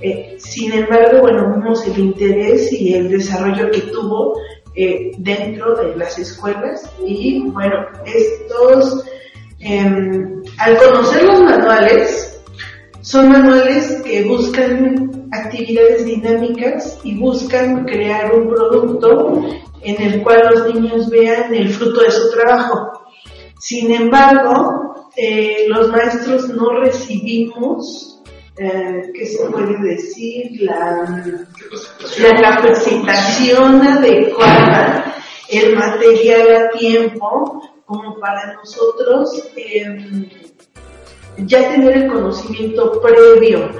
Eh, 0.02 0.36
sin 0.40 0.74
embargo, 0.74 1.22
bueno, 1.22 1.54
vimos 1.56 1.86
el 1.88 1.98
interés 1.98 2.72
y 2.74 2.96
el 2.96 3.10
desarrollo 3.10 3.70
que 3.72 3.82
tuvo 3.82 4.34
eh, 4.76 5.12
dentro 5.18 5.76
de 5.76 5.96
las 5.96 6.18
escuelas 6.18 6.90
y 7.06 7.42
bueno, 7.50 7.86
estos 8.06 9.04
em, 9.60 10.42
al 10.58 10.78
conocer 10.78 11.24
los 11.24 11.42
manuales, 11.42 12.31
son 13.02 13.30
manuales 13.30 14.02
que 14.04 14.24
buscan 14.24 15.28
actividades 15.32 16.06
dinámicas 16.06 17.00
y 17.04 17.18
buscan 17.18 17.86
crear 17.86 18.34
un 18.34 18.48
producto 18.50 19.44
en 19.82 20.02
el 20.02 20.22
cual 20.22 20.42
los 20.52 20.74
niños 20.74 21.10
vean 21.10 21.54
el 21.54 21.70
fruto 21.70 22.02
de 22.02 22.12
su 22.12 22.32
trabajo. 22.32 22.92
Sin 23.60 23.92
embargo, 23.92 25.10
eh, 25.16 25.66
los 25.68 25.90
maestros 25.90 26.50
no 26.50 26.80
recibimos, 26.80 28.22
eh, 28.58 29.12
¿qué 29.14 29.26
se 29.26 29.46
puede 29.46 29.78
decir? 29.80 30.62
La, 30.62 31.26
la 32.20 32.42
capacitación 32.42 33.82
adecuada, 33.82 35.16
el 35.50 35.76
material 35.76 36.56
a 36.56 36.78
tiempo, 36.78 37.62
como 37.86 38.20
para 38.20 38.54
nosotros 38.54 39.50
eh, 39.58 40.51
ya 41.38 41.72
tener 41.72 41.98
el 41.98 42.08
conocimiento 42.08 43.02
previo. 43.02 43.72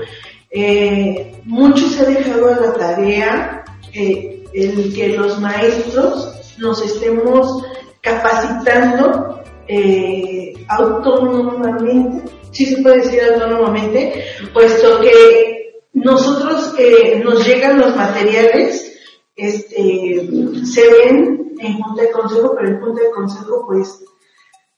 Eh, 0.50 1.36
mucho 1.46 1.88
se 1.88 2.02
ha 2.02 2.10
dejado 2.10 2.48
a 2.48 2.60
la 2.60 2.74
tarea 2.74 3.64
eh, 3.94 4.44
el 4.54 4.94
que 4.94 5.10
los 5.10 5.40
maestros 5.40 6.58
nos 6.58 6.84
estemos 6.84 7.64
capacitando 8.02 9.42
eh, 9.68 10.54
autónomamente, 10.68 12.30
si 12.52 12.66
se 12.66 12.82
puede 12.82 12.98
decir 12.98 13.22
autónomamente, 13.24 14.26
puesto 14.54 15.00
que 15.00 15.86
nosotros 15.94 16.74
nos 17.24 17.48
llegan 17.48 17.80
los 17.80 17.96
materiales, 17.96 19.00
este, 19.36 20.30
se 20.66 20.90
ven 20.90 21.56
en 21.60 21.74
Junta 21.74 22.02
de 22.02 22.12
Consejo, 22.12 22.56
pero 22.56 22.70
en 22.70 22.82
Junta 22.82 23.02
de 23.02 23.12
Consejo 23.12 23.66
pues 23.68 24.04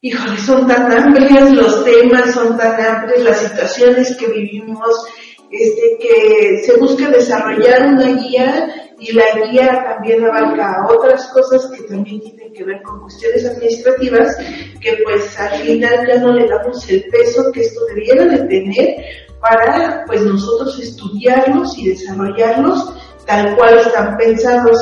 híjole, 0.03 0.37
son 0.37 0.67
tan 0.67 0.91
amplios 0.91 1.51
los 1.51 1.85
temas, 1.85 2.33
son 2.33 2.57
tan 2.57 2.79
amplias 2.79 3.23
las 3.23 3.37
situaciones 3.37 4.17
que 4.17 4.27
vivimos, 4.27 5.05
este, 5.49 5.97
que 5.97 6.61
se 6.65 6.77
busca 6.77 7.09
desarrollar 7.09 7.87
una 7.87 8.11
guía 8.21 8.75
y 8.99 9.13
la 9.13 9.23
guía 9.45 9.85
también 9.85 10.25
abarca 10.25 10.85
otras 10.89 11.27
cosas 11.27 11.71
que 11.71 11.83
también 11.83 12.19
tienen 12.19 12.51
que 12.53 12.65
ver 12.65 12.81
con 12.81 12.99
cuestiones 12.99 13.45
administrativas, 13.45 14.35
que 14.81 14.97
pues 15.05 15.39
al 15.39 15.61
final 15.61 16.05
ya 16.05 16.19
no 16.19 16.33
le 16.33 16.47
damos 16.49 16.89
el 16.89 17.05
peso 17.05 17.49
que 17.53 17.61
esto 17.61 17.79
debiera 17.85 18.25
de 18.25 18.39
tener 18.39 18.95
para 19.39 20.03
pues 20.05 20.21
nosotros 20.21 20.79
estudiarlos 20.79 21.77
y 21.77 21.89
desarrollarlos 21.91 22.93
tal 23.25 23.55
cual 23.55 23.79
están 23.79 24.17
pensados. 24.17 24.77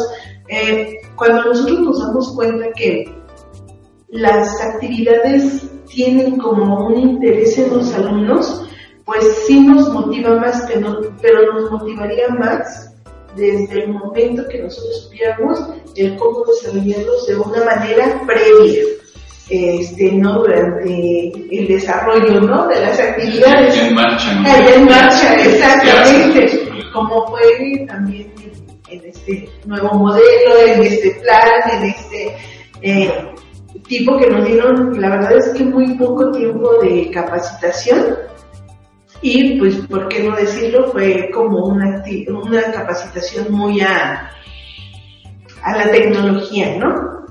Eh, 0.47 0.95
cuando 1.15 1.45
nosotros 1.45 1.79
nos 1.79 1.99
damos 1.99 2.33
cuenta 2.35 2.67
que 2.75 3.20
las 4.11 4.61
actividades 4.61 5.67
tienen 5.87 6.37
como 6.37 6.87
un 6.87 6.99
interés 6.99 7.57
en 7.57 7.75
los 7.75 7.93
alumnos, 7.93 8.65
pues 9.05 9.23
sí 9.47 9.59
nos 9.61 9.89
motiva 9.89 10.35
más, 10.35 10.63
que 10.63 10.79
no, 10.79 10.99
pero 11.21 11.53
nos 11.53 11.71
motivaría 11.71 12.27
más 12.29 12.93
desde 13.35 13.83
el 13.83 13.93
momento 13.93 14.47
que 14.49 14.59
nosotros 14.59 15.03
supiéramos 15.03 15.59
el 15.95 16.17
cómo 16.17 16.43
desarrollarlos 16.45 17.27
de 17.27 17.35
una 17.37 17.63
manera 17.63 18.21
previa, 18.25 18.83
este, 19.49 20.11
no 20.13 20.39
durante 20.39 21.31
el 21.51 21.67
desarrollo, 21.67 22.41
¿no? 22.41 22.67
De 22.67 22.79
las 22.79 22.99
actividades. 22.99 23.75
Ya 23.75 23.87
en 23.87 23.95
marcha, 23.95 24.33
¿no? 24.35 24.43
Ya 24.43 24.75
en 24.75 24.85
marcha, 24.85 25.35
exactamente. 25.35 26.69
Como 26.93 27.27
fue 27.27 27.85
también 27.87 28.33
en 28.89 29.05
este 29.05 29.49
nuevo 29.65 29.93
modelo, 29.93 30.57
en 30.67 30.83
este 30.83 31.11
plan, 31.21 31.61
en 31.71 31.83
este 31.83 32.37
eh, 32.81 33.11
tipo 33.87 34.17
que 34.17 34.29
nos 34.29 34.45
dieron, 34.45 34.99
la 34.99 35.09
verdad 35.09 35.37
es 35.37 35.49
que 35.49 35.63
muy 35.63 35.95
poco 35.95 36.31
tiempo 36.31 36.69
de 36.81 37.11
capacitación 37.11 38.17
y 39.21 39.59
pues, 39.59 39.75
¿por 39.87 40.07
qué 40.07 40.23
no 40.23 40.35
decirlo? 40.35 40.91
Fue 40.91 41.29
como 41.31 41.65
una, 41.65 42.03
una 42.43 42.71
capacitación 42.71 43.51
muy 43.51 43.79
a, 43.81 44.31
a 45.63 45.77
la 45.77 45.91
tecnología, 45.91 46.77
¿no? 46.77 47.21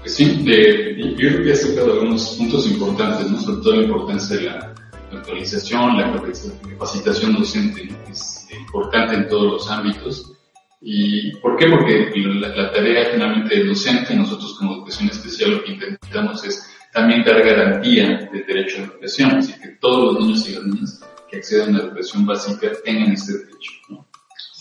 Pues 0.00 0.14
sí, 0.14 0.42
de, 0.44 1.14
yo 1.16 1.28
creo 1.28 1.44
que 1.44 1.52
has 1.52 1.62
tocado 1.62 1.92
algunos 1.94 2.36
puntos 2.36 2.66
importantes, 2.70 3.30
¿no? 3.30 3.40
sobre 3.40 3.62
todo 3.62 3.76
la 3.76 3.82
importancia 3.82 4.36
de 4.36 4.42
la 4.44 4.74
actualización, 5.12 5.96
la 5.96 6.12
capacitación 6.12 7.36
docente, 7.36 7.88
es 8.10 8.46
importante 8.52 9.14
en 9.14 9.28
todos 9.28 9.52
los 9.52 9.70
ámbitos. 9.70 10.37
¿Y 10.80 11.36
por 11.36 11.56
qué? 11.56 11.68
Porque 11.68 12.12
la, 12.14 12.48
la 12.48 12.72
tarea 12.72 13.10
finalmente 13.12 13.64
docente, 13.64 14.14
nosotros 14.14 14.54
como 14.58 14.74
educación 14.74 15.08
especial 15.08 15.52
lo 15.52 15.64
que 15.64 15.72
intentamos 15.72 16.44
es 16.44 16.68
también 16.92 17.24
dar 17.24 17.42
garantía 17.42 18.28
de 18.32 18.42
derecho 18.44 18.78
a 18.78 18.80
la 18.80 18.86
educación, 18.94 19.30
así 19.36 19.52
que 19.60 19.68
todos 19.80 20.14
los 20.14 20.24
niños 20.24 20.48
y 20.48 20.52
las 20.54 20.64
niñas 20.64 21.00
que 21.30 21.36
accedan 21.36 21.74
a 21.74 21.78
la 21.78 21.84
educación 21.84 22.26
básica 22.26 22.72
tengan 22.84 23.12
este 23.12 23.32
derecho. 23.32 23.72
¿no? 23.90 24.06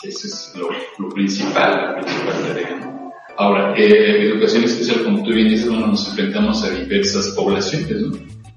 Ese 0.03 0.27
es 0.27 0.53
lo, 0.55 0.69
lo, 0.99 1.09
principal, 1.09 1.71
la 1.71 1.95
principal 1.95 2.47
tarea. 2.47 2.75
¿no? 2.79 3.11
Ahora, 3.37 3.75
eh, 3.77 4.27
educación 4.29 4.63
especial, 4.63 5.03
como 5.03 5.23
tú 5.23 5.31
bien 5.31 5.49
dices, 5.49 5.69
bueno, 5.69 5.87
nos 5.87 6.07
enfrentamos 6.09 6.63
a 6.63 6.71
diversas 6.71 7.29
poblaciones. 7.29 8.01
¿no? 8.01 8.11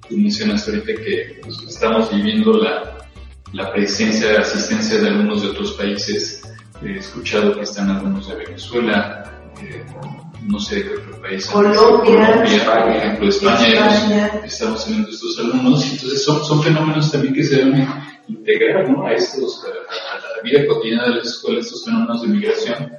Tú 0.09 0.17
mencionas 0.17 0.67
ahorita 0.67 0.95
que 0.95 1.41
pues, 1.43 1.63
estamos 1.69 2.11
viviendo 2.15 2.55
la, 2.55 2.99
la 3.53 3.73
presencia, 3.73 4.39
asistencia 4.41 4.99
de 4.99 5.09
algunos 5.09 5.43
de 5.43 5.49
otros 5.49 5.73
países. 5.73 6.40
He 6.83 6.97
escuchado 6.97 7.55
que 7.55 7.63
están 7.63 7.91
algunos 7.91 8.27
de 8.29 8.37
Venezuela, 8.37 9.31
eh, 9.63 9.85
no 10.47 10.59
sé 10.59 10.77
de 10.77 10.83
qué 10.85 10.97
otro 10.97 11.21
país. 11.21 11.47
Colombia, 11.47 12.43
por 12.65 12.91
ejemplo, 12.91 13.29
España, 13.29 13.69
España. 13.69 14.31
Pues, 14.41 14.53
estamos 14.55 14.85
teniendo 14.87 15.11
estos 15.11 15.39
alumnos, 15.41 15.93
entonces 15.93 16.25
son, 16.25 16.43
son 16.43 16.63
fenómenos 16.63 17.13
también 17.13 17.35
que 17.35 17.45
se 17.45 17.57
deben 17.57 17.87
integrar 18.29 18.89
¿no? 18.89 19.05
a 19.05 19.13
estos, 19.13 19.63
a, 19.65 19.69
a, 19.69 20.37
la 20.37 20.43
vida 20.43 20.67
cotidiana 20.67 21.09
de 21.09 21.17
las 21.17 21.27
escuelas, 21.27 21.67
estos 21.67 21.85
fenómenos 21.85 22.23
de 22.23 22.29
migración, 22.29 22.93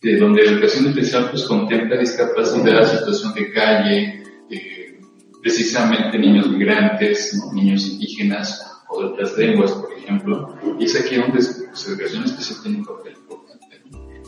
de 0.00 0.16
donde 0.16 0.44
la 0.44 0.52
educación 0.52 0.86
especial 0.86 1.28
pues 1.30 1.44
contempla 1.44 1.98
discapacidad, 1.98 2.98
situación 2.98 3.34
de 3.34 3.52
calle, 3.52 4.22
eh, 4.50 5.00
precisamente 5.42 6.18
niños 6.18 6.48
migrantes, 6.48 7.34
¿no? 7.34 7.52
niños 7.52 7.86
indígenas 7.86 8.64
o 8.88 9.02
de 9.02 9.06
otras 9.08 9.36
lenguas, 9.36 9.72
por 9.72 9.92
ejemplo, 9.92 10.56
y 10.78 10.84
es 10.84 10.98
aquí 10.98 11.16
donde 11.16 11.32
pues, 11.32 11.86
la 11.86 11.94
educación 11.94 12.24
especial 12.24 12.62
tiene 12.62 12.78
un 12.78 12.86
papel 12.86 13.17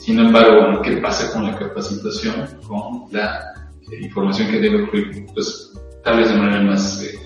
sin 0.01 0.19
embargo, 0.19 0.81
¿qué 0.83 0.97
pasa 0.97 1.31
con 1.33 1.45
la 1.45 1.59
capacitación, 1.59 2.47
con 2.67 3.05
la 3.13 3.53
eh, 3.93 4.03
información 4.03 4.49
que 4.51 4.59
debe 4.59 4.85
ocurrir? 4.85 5.27
Pues 5.35 5.73
tal 6.03 6.17
vez 6.19 6.29
de 6.31 6.37
manera 6.37 6.63
más 6.63 7.03
eh, 7.03 7.19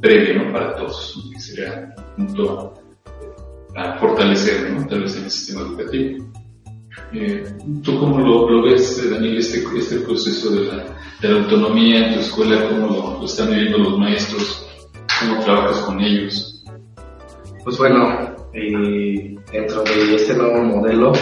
breve, 0.00 0.34
¿no? 0.34 0.50
Para 0.50 0.74
todos, 0.74 1.30
que 1.30 1.38
sería 1.38 1.94
un 2.16 2.26
punto 2.26 2.74
eh, 3.06 3.78
a 3.78 3.98
fortalecer, 3.98 4.70
¿no? 4.70 4.86
Tal 4.86 5.02
vez 5.02 5.16
en 5.16 5.24
el 5.24 5.30
sistema 5.30 5.60
educativo. 5.60 6.32
Eh, 7.12 7.44
¿Tú 7.82 7.98
cómo 7.98 8.18
lo, 8.18 8.50
lo, 8.50 8.62
ves, 8.62 9.10
Daniel, 9.10 9.36
este, 9.36 9.62
este 9.76 9.96
proceso 9.98 10.50
de 10.50 10.64
la, 10.64 10.84
de 11.20 11.28
la, 11.28 11.40
autonomía 11.40 12.08
en 12.08 12.14
tu 12.14 12.20
escuela? 12.20 12.66
¿Cómo 12.68 12.86
lo, 12.86 13.18
lo, 13.18 13.24
están 13.26 13.50
viviendo 13.50 13.78
los 13.78 13.98
maestros? 13.98 14.66
¿Cómo 15.20 15.44
trabajas 15.44 15.80
con 15.82 16.00
ellos? 16.00 16.64
Pues 17.62 17.76
bueno, 17.76 18.34
eh, 18.54 19.36
dentro 19.52 19.82
de 19.82 20.14
este 20.14 20.34
nuevo 20.34 20.62
modelo, 20.62 21.12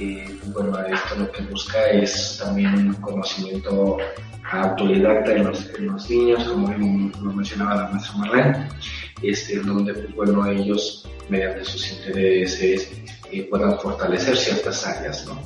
eh, 0.00 0.38
bueno, 0.54 0.78
esto 0.80 1.16
lo 1.16 1.30
que 1.30 1.42
busca 1.42 1.90
es 1.90 2.38
también 2.42 2.88
un 2.88 2.94
conocimiento 2.94 3.98
autodidacta 4.50 5.32
en 5.32 5.46
los, 5.46 5.70
en 5.78 5.86
los 5.86 6.10
niños, 6.10 6.44
como 6.44 6.68
lo 6.68 7.32
mencionaba 7.32 7.82
la 7.82 7.90
maestra 7.90 8.16
Marlene, 8.16 8.68
este, 9.22 9.60
donde 9.60 9.94
pues, 9.94 10.14
bueno, 10.14 10.46
ellos 10.46 11.06
mediante 11.28 11.64
sus 11.64 11.92
intereses 11.92 12.90
eh, 13.30 13.46
puedan 13.48 13.78
fortalecer 13.78 14.36
ciertas 14.36 14.86
áreas. 14.86 15.26
¿no? 15.26 15.38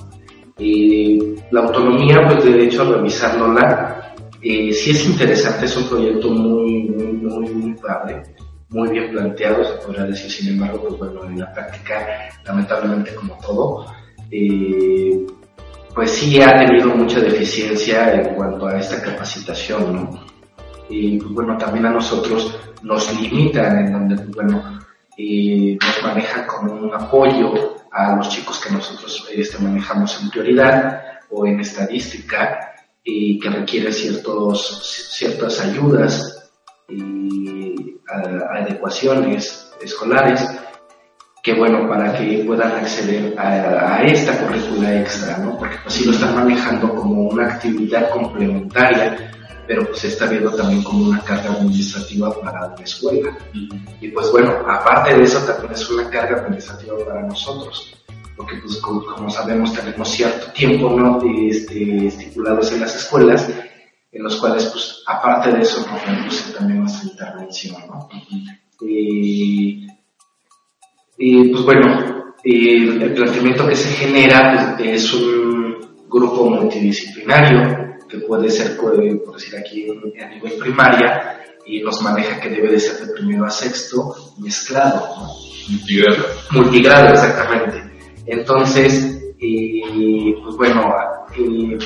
La 1.50 1.60
autonomía, 1.60 2.26
pues 2.26 2.44
de 2.44 2.64
hecho, 2.64 2.84
revisándola, 2.94 4.14
eh, 4.40 4.72
sí 4.72 4.90
es 4.92 5.04
interesante, 5.06 5.66
es 5.66 5.76
un 5.76 5.88
proyecto 5.88 6.30
muy, 6.30 6.88
muy, 6.90 7.12
muy, 7.12 7.50
muy 7.50 7.74
padre 7.74 8.22
muy 8.74 8.88
bien 8.90 9.12
planteado, 9.12 9.64
se 9.64 9.86
podría 9.86 10.04
decir, 10.04 10.28
sin 10.28 10.48
embargo, 10.48 10.84
pues 10.88 10.98
bueno, 10.98 11.24
en 11.24 11.38
la 11.38 11.52
práctica, 11.52 12.28
lamentablemente 12.44 13.14
como 13.14 13.38
todo, 13.38 13.86
eh, 14.36 15.26
pues 15.94 16.10
sí 16.10 16.42
ha 16.42 16.58
tenido 16.58 16.88
mucha 16.88 17.20
deficiencia 17.20 18.14
en 18.14 18.34
cuanto 18.34 18.66
a 18.66 18.80
esta 18.80 19.00
capacitación, 19.00 19.94
¿no? 19.94 20.26
Y 20.88 21.18
pues 21.18 21.32
bueno, 21.32 21.56
también 21.56 21.86
a 21.86 21.90
nosotros 21.90 22.58
nos 22.82 23.20
limitan 23.20 23.78
en 23.78 23.92
donde, 23.92 24.16
bueno, 24.34 24.80
eh, 25.16 25.78
nos 25.80 26.02
manejan 26.02 26.46
como 26.48 26.72
un 26.72 26.92
apoyo 26.92 27.76
a 27.92 28.16
los 28.16 28.28
chicos 28.28 28.60
que 28.60 28.72
nosotros 28.72 29.28
este, 29.32 29.62
manejamos 29.62 30.20
en 30.20 30.30
prioridad 30.30 31.00
o 31.30 31.46
en 31.46 31.60
estadística 31.60 32.74
y 33.04 33.38
que 33.38 33.50
requiere 33.50 33.92
ciertos, 33.92 35.12
ciertas 35.12 35.60
ayudas 35.60 36.50
y 36.88 38.00
adecuaciones 38.52 39.70
escolares 39.80 40.44
que 41.44 41.52
bueno, 41.52 41.86
para 41.86 42.16
que 42.16 42.42
puedan 42.46 42.72
acceder 42.72 43.38
a, 43.38 44.02
esta 44.02 44.32
currícula 44.38 44.98
extra, 44.98 45.36
¿no? 45.36 45.58
Porque 45.58 45.76
pues 45.82 45.94
si 45.94 46.06
lo 46.06 46.12
están 46.12 46.34
manejando 46.34 46.94
como 46.94 47.28
una 47.28 47.48
actividad 47.48 48.08
complementaria 48.08 49.30
pero 49.66 49.86
pues 49.86 50.00
se 50.00 50.08
está 50.08 50.26
viendo 50.26 50.50
también 50.54 50.82
como 50.82 51.08
una 51.08 51.20
carga 51.20 51.52
administrativa 51.52 52.38
para 52.40 52.68
la 52.68 52.84
escuela. 52.84 53.36
Y 54.00 54.08
pues 54.08 54.30
bueno, 54.30 54.52
aparte 54.68 55.16
de 55.16 55.24
eso 55.24 55.38
también 55.40 55.72
es 55.72 55.88
una 55.88 56.10
carga 56.10 56.40
administrativa 56.40 56.96
para 57.06 57.22
nosotros, 57.22 57.94
porque 58.36 58.56
pues 58.56 58.76
como, 58.78 59.30
sabemos 59.30 59.72
tenemos 59.72 60.08
cierto 60.10 60.52
tiempo 60.52 60.90
¿no? 60.90 61.18
este, 61.48 62.08
estipulados 62.08 62.72
en 62.72 62.80
las 62.80 62.94
escuelas, 62.94 63.48
en 64.12 64.22
los 64.22 64.36
cuales 64.36 64.66
pues 64.66 65.02
aparte 65.06 65.52
de 65.52 65.62
eso 65.62 65.86
nos 65.90 66.06
reduce 66.06 66.52
también 66.52 66.80
nuestra 66.80 67.08
intervención. 67.08 67.76
¿no? 67.88 68.08
Y, 71.18 71.48
pues 71.48 71.64
bueno, 71.64 72.34
el 72.42 73.14
planteamiento 73.14 73.66
que 73.66 73.76
se 73.76 73.88
genera 73.90 74.74
pues, 74.76 74.88
es 74.88 75.14
un 75.14 76.04
grupo 76.08 76.50
multidisciplinario 76.50 77.96
que 78.08 78.18
puede 78.18 78.50
ser, 78.50 78.76
por 78.76 78.96
decir 79.34 79.56
aquí, 79.56 79.86
a 80.20 80.28
nivel 80.28 80.52
primaria, 80.58 81.40
y 81.66 81.80
nos 81.80 82.02
maneja 82.02 82.40
que 82.40 82.50
debe 82.50 82.72
de 82.72 82.78
ser 82.78 83.06
de 83.06 83.12
primero 83.14 83.46
a 83.46 83.50
sexto 83.50 84.14
mezclado. 84.38 85.08
Multigrado. 85.68 86.24
Multigrado, 86.50 87.14
exactamente. 87.14 87.82
Entonces, 88.26 89.18
pues 89.38 90.56
bueno, 90.56 90.94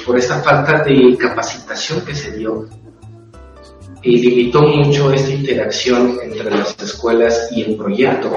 por 0.05 0.19
esta 0.19 0.41
falta 0.41 0.83
de 0.83 1.17
capacitación 1.17 2.05
que 2.05 2.15
se 2.15 2.37
dio, 2.37 2.67
y 4.03 4.19
limitó 4.19 4.63
mucho 4.63 5.13
esta 5.13 5.31
interacción 5.31 6.19
entre 6.23 6.51
las 6.51 6.77
escuelas 6.81 7.49
y 7.51 7.63
el 7.63 7.77
proyecto, 7.77 8.33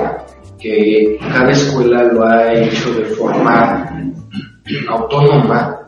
que 0.61 1.17
cada 1.19 1.51
escuela 1.51 2.03
lo 2.03 2.25
ha 2.25 2.53
hecho 2.53 2.93
de 2.93 3.05
forma 3.05 4.13
autónoma 4.89 5.79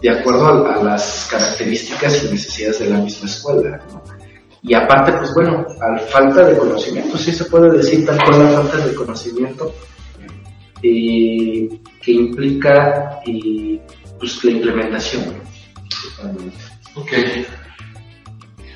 de 0.00 0.10
acuerdo 0.10 0.66
a, 0.66 0.82
las 0.82 1.28
características 1.30 2.24
y 2.24 2.32
necesidades 2.32 2.80
de 2.80 2.90
la 2.90 2.98
misma 2.98 3.28
escuela. 3.28 3.80
Y 4.62 4.74
aparte, 4.74 5.12
pues 5.12 5.32
bueno, 5.34 5.66
a 5.80 5.98
falta 5.98 6.44
de 6.44 6.56
conocimiento, 6.56 7.18
sí 7.18 7.32
se 7.32 7.44
puede 7.46 7.76
decir 7.76 8.06
tal 8.06 8.18
cual 8.24 8.44
la 8.44 8.62
falta 8.62 8.86
de 8.86 8.94
conocimiento 8.94 9.74
eh, 10.82 11.68
que 12.00 12.12
implica 12.12 13.20
eh, 13.26 13.80
pues, 14.18 14.44
la 14.44 14.50
implementación. 14.52 15.24
Ok. 16.94 17.12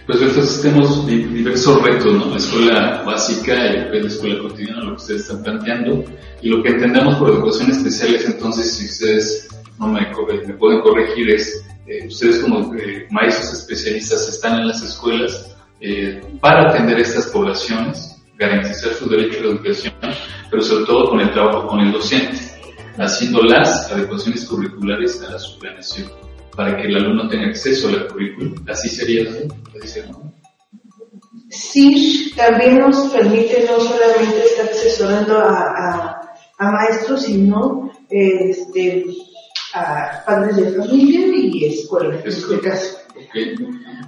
Pues 0.07 0.23
entonces 0.23 0.63
tenemos 0.63 1.07
diversos 1.07 1.83
retos, 1.83 2.13
¿no? 2.13 2.31
La 2.31 2.37
escuela 2.37 3.03
básica 3.05 3.55
y 3.67 4.01
la 4.01 4.07
escuela 4.07 4.41
cotidiana, 4.41 4.83
lo 4.83 4.91
que 4.91 5.03
ustedes 5.03 5.23
están 5.23 5.43
planteando. 5.43 6.05
Y 6.43 6.49
lo 6.49 6.63
que 6.63 6.69
entendemos 6.71 7.17
por 7.17 7.31
educación 7.31 7.73
especial 7.73 8.15
es 8.15 8.27
entonces, 8.27 8.73
si 8.73 8.87
ustedes 8.87 9.49
no 9.81 9.89
me, 9.89 10.01
me 10.47 10.55
pueden 10.55 10.81
corregir, 10.81 11.31
es 11.31 11.67
eh, 11.87 12.07
ustedes 12.09 12.41
como 12.41 12.75
eh, 12.75 13.07
maestros 13.11 13.53
especialistas 13.53 14.29
están 14.29 14.61
en 14.61 14.69
las 14.69 14.83
escuelas 14.83 15.57
eh, 15.81 16.21
para 16.41 16.71
atender 16.71 16.99
estas 16.99 17.27
poblaciones, 17.29 18.17
garantizar 18.37 18.93
su 18.95 19.09
derecho 19.09 19.39
a 19.39 19.43
la 19.43 19.51
educación, 19.53 19.95
pero 20.51 20.63
sobre 20.63 20.85
todo 20.85 21.11
con 21.11 21.21
el 21.21 21.31
trabajo 21.33 21.69
con 21.69 21.81
el 21.81 21.93
docente, 21.93 22.39
haciendo 22.99 23.41
las 23.43 23.91
adecuaciones 23.93 24.45
curriculares 24.47 25.23
a 25.23 25.33
la 25.33 25.39
suplanación, 25.39 26.11
para 26.57 26.77
que 26.77 26.89
el 26.89 26.97
alumno 26.97 27.29
tenga 27.29 27.49
acceso 27.49 27.89
a 27.89 27.93
la 27.93 28.09
currícula. 28.09 28.53
Así 28.69 28.89
sería, 28.89 29.25
¿no? 29.25 30.33
Sí, 31.51 32.33
también 32.37 32.79
nos 32.79 33.13
permite 33.13 33.67
no 33.71 33.79
solamente 33.79 34.45
estar 34.45 34.67
asesorando 34.67 35.39
a, 35.39 36.21
a, 36.59 36.73
maestros, 36.73 37.23
sino 37.23 37.93
este, 38.11 39.05
a 39.75 40.25
padres 40.27 40.57
de 40.57 40.73
familia 40.73 41.27
y 41.33 41.65
escuela, 41.67 42.19
en 42.19 42.27
este. 42.27 42.59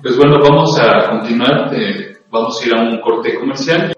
Pues 0.03 0.17
bueno, 0.17 0.39
vamos 0.43 0.79
a 0.81 1.11
continuar, 1.11 1.73
eh, 1.75 2.17
vamos 2.31 2.61
a 2.61 2.67
ir 2.67 2.75
a 2.75 2.83
un 2.83 3.01
corte 3.01 3.35
comercial. 3.35 3.93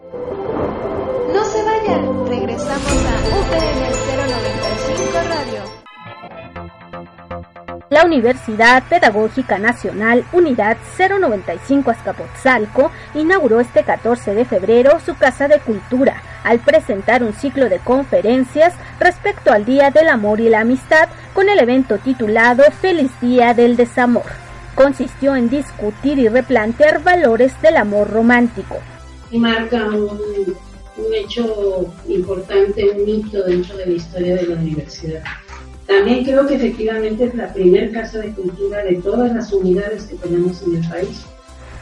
La 7.91 8.05
Universidad 8.05 8.85
Pedagógica 8.89 9.59
Nacional 9.59 10.25
Unidad 10.33 10.76
095 10.97 11.91
Azcapotzalco 11.91 12.93
inauguró 13.17 13.59
este 13.59 13.83
14 13.83 14.33
de 14.37 14.45
febrero 14.45 15.00
su 15.05 15.17
Casa 15.17 15.49
de 15.49 15.59
Cultura 15.59 16.23
al 16.45 16.61
presentar 16.61 17.25
un 17.25 17.33
ciclo 17.33 17.69
de 17.69 17.81
conferencias 17.81 18.75
respecto 19.00 19.50
al 19.50 19.65
Día 19.65 19.91
del 19.91 20.09
Amor 20.09 20.39
y 20.41 20.49
la 20.49 20.61
Amistad 20.61 21.09
con 21.35 21.49
el 21.49 21.59
evento 21.59 21.99
titulado 21.99 22.63
Feliz 22.81 23.11
Día 23.21 23.55
del 23.55 23.76
Desamor. 23.76 24.31
Consistió 24.76 25.35
en 25.35 25.50
discutir 25.50 26.21
y 26.21 26.29
replantear 26.29 27.03
valores 27.03 27.61
del 27.61 27.76
amor 27.76 28.09
romántico. 28.09 28.76
Marca 29.33 29.85
un, 29.87 30.55
hecho 31.13 31.93
importante, 32.07 32.89
un 32.89 33.09
hito 33.09 33.43
dentro 33.43 33.76
de 33.79 33.87
la 33.87 33.93
historia 33.93 34.37
de 34.37 34.47
la 34.47 34.55
universidad. 34.55 35.25
También 35.91 36.25
creo 36.25 36.47
que 36.47 36.55
efectivamente 36.55 37.25
es 37.25 37.35
la 37.35 37.53
primer 37.53 37.91
casa 37.91 38.21
de 38.21 38.31
cultura 38.31 38.85
de 38.85 38.95
todas 39.03 39.35
las 39.35 39.53
unidades 39.53 40.05
que 40.05 40.15
tenemos 40.15 40.63
en 40.63 40.76
el 40.76 40.89
país. 40.89 41.26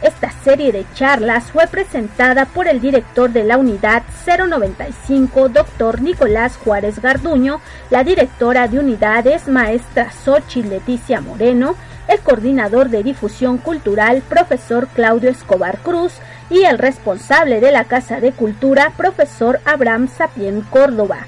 Esta 0.00 0.30
serie 0.30 0.72
de 0.72 0.86
charlas 0.94 1.50
fue 1.50 1.66
presentada 1.66 2.46
por 2.46 2.68
el 2.68 2.80
director 2.80 3.30
de 3.30 3.44
la 3.44 3.58
unidad 3.58 4.04
095, 4.26 5.50
doctor 5.50 6.00
Nicolás 6.00 6.56
Juárez 6.56 7.02
Garduño, 7.02 7.60
la 7.90 8.02
directora 8.02 8.66
de 8.66 8.78
unidades, 8.78 9.46
maestra 9.46 10.10
Xochitl 10.10 10.70
Leticia 10.70 11.20
Moreno, 11.20 11.74
el 12.08 12.20
coordinador 12.20 12.88
de 12.88 13.02
difusión 13.02 13.58
cultural, 13.58 14.22
profesor 14.26 14.88
Claudio 14.88 15.28
Escobar 15.28 15.80
Cruz, 15.80 16.14
y 16.48 16.62
el 16.62 16.78
responsable 16.78 17.60
de 17.60 17.72
la 17.72 17.84
Casa 17.84 18.20
de 18.20 18.32
Cultura, 18.32 18.94
profesor 18.96 19.60
Abraham 19.66 20.08
Sapien 20.08 20.62
Córdoba. 20.62 21.26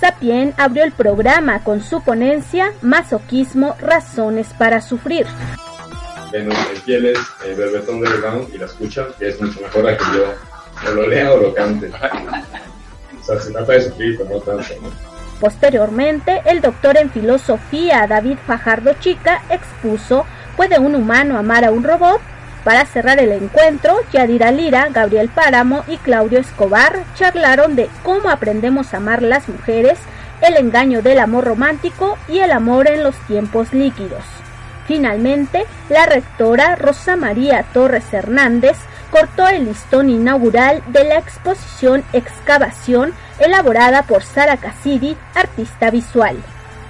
Sapien 0.00 0.54
abrió 0.56 0.84
el 0.84 0.92
programa 0.92 1.64
con 1.64 1.82
su 1.82 2.02
ponencia 2.02 2.72
Masoquismo, 2.82 3.76
Razones 3.80 4.48
para 4.58 4.80
Sufrir 4.80 5.26
ven 6.30 6.50
en 6.50 6.80
pieles, 6.82 7.18
el 7.44 7.54
verbetón 7.54 8.00
del 8.00 8.20
ground 8.20 8.48
y 8.54 8.58
la 8.58 8.66
escucha, 8.66 9.06
que 9.18 9.28
es 9.28 9.40
mucho 9.40 9.60
mejor 9.60 9.88
a 9.88 9.96
que 9.96 10.04
yo 10.14 10.34
o 10.88 10.94
lo 10.94 11.08
lea 11.08 11.32
o 11.32 11.38
lo 11.38 11.54
cante. 11.54 11.88
o 11.88 13.24
sea, 13.24 13.40
se 13.40 13.50
trata 13.50 13.72
de 13.72 13.80
sufrir, 13.82 14.16
pero 14.18 14.30
no 14.30 14.40
tanto, 14.40 14.74
Posteriormente, 15.40 16.42
el 16.46 16.60
doctor 16.60 16.96
en 16.96 17.10
filosofía 17.10 18.06
David 18.08 18.38
Fajardo 18.46 18.94
Chica 18.94 19.42
expuso 19.50 20.26
¿Puede 20.56 20.80
un 20.80 20.96
humano 20.96 21.38
amar 21.38 21.64
a 21.64 21.70
un 21.70 21.84
robot? 21.84 22.20
Para 22.68 22.84
cerrar 22.84 23.18
el 23.18 23.32
encuentro, 23.32 23.96
Yadira 24.12 24.50
Lira, 24.50 24.90
Gabriel 24.90 25.30
Páramo 25.30 25.84
y 25.88 25.96
Claudio 25.96 26.38
Escobar 26.38 27.02
charlaron 27.14 27.76
de 27.76 27.88
cómo 28.02 28.28
aprendemos 28.28 28.92
a 28.92 28.98
amar 28.98 29.22
las 29.22 29.48
mujeres, 29.48 29.98
el 30.42 30.54
engaño 30.58 31.00
del 31.00 31.18
amor 31.18 31.44
romántico 31.46 32.18
y 32.28 32.40
el 32.40 32.52
amor 32.52 32.86
en 32.90 33.04
los 33.04 33.16
tiempos 33.20 33.72
líquidos. 33.72 34.22
Finalmente, 34.86 35.64
la 35.88 36.04
rectora 36.04 36.76
Rosa 36.76 37.16
María 37.16 37.64
Torres 37.72 38.12
Hernández 38.12 38.76
cortó 39.10 39.48
el 39.48 39.64
listón 39.64 40.10
inaugural 40.10 40.82
de 40.88 41.04
la 41.04 41.16
exposición 41.16 42.04
Excavación 42.12 43.14
elaborada 43.38 44.02
por 44.02 44.22
Sara 44.22 44.58
Cassidi, 44.58 45.16
artista 45.34 45.90
visual. 45.90 46.36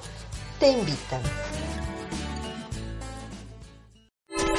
te 0.61 0.71
invitan. 0.71 1.21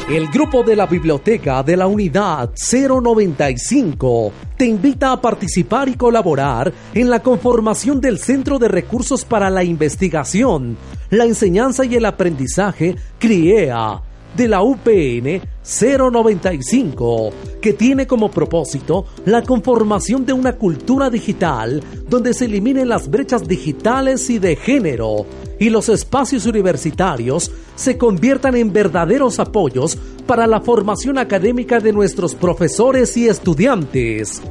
El 0.08 0.28
grupo 0.28 0.62
de 0.62 0.76
la 0.76 0.86
biblioteca 0.86 1.64
de 1.64 1.76
la 1.76 1.88
unidad 1.88 2.52
095 2.72 4.32
te 4.56 4.68
invita 4.68 5.12
a 5.12 5.20
participar 5.20 5.90
y 5.90 5.96
colaborar 5.96 6.72
en 6.94 7.10
la 7.10 7.24
conformación 7.24 8.00
del 8.00 8.20
Centro 8.20 8.60
de 8.60 8.68
Recursos 8.68 9.26
para 9.26 9.50
la 9.50 9.64
Investigación, 9.64 10.78
la 11.10 11.26
Enseñanza 11.26 11.86
y 11.86 11.96
el 11.96 12.06
Aprendizaje 12.06 12.96
CRIEA 13.18 14.00
de 14.36 14.48
la 14.48 14.62
UPN 14.62 15.42
095, 15.64 17.32
que 17.62 17.74
tiene 17.74 18.06
como 18.06 18.30
propósito 18.30 19.06
la 19.26 19.42
conformación 19.42 20.26
de 20.26 20.34
una 20.34 20.54
cultura 20.54 21.10
digital 21.10 21.84
donde 22.08 22.34
se 22.34 22.46
eliminen 22.46 22.90
las 22.90 23.10
brechas 23.10 23.48
digitales 23.48 24.30
y 24.30 24.40
de 24.40 24.56
género 24.56 25.26
y 25.60 25.70
los 25.70 25.90
espacios 25.90 26.46
universitarios 26.46 27.52
se 27.76 27.98
conviertan 27.98 28.56
en 28.56 28.72
verdaderos 28.72 29.40
apoyos 29.40 29.98
para 30.28 30.48
la 30.48 30.62
formación 30.62 31.18
académica 31.18 31.80
de 31.80 31.94
nuestros 31.94 32.36
profesores 32.36 33.16
y 33.18 33.28
estudiantes. 33.28 34.42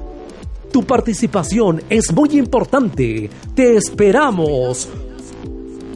Tu 0.73 0.83
participación 0.85 1.83
es 1.88 2.12
muy 2.12 2.31
importante. 2.31 3.31
Te 3.55 3.77
esperamos 3.77 4.88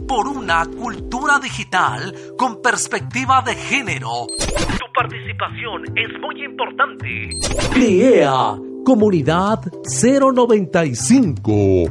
por 0.09 0.27
una 0.27 0.65
cultura 0.65 1.39
digital 1.39 2.13
con 2.37 2.61
perspectiva 2.63 3.43
de 3.47 3.55
género. 3.55 4.27
Tu 4.27 4.87
participación 4.95 5.85
es 5.95 6.09
muy 6.19 6.43
importante. 6.45 7.29
CRIEA, 7.75 8.59
Comunidad 8.85 9.61
095. 9.85 11.85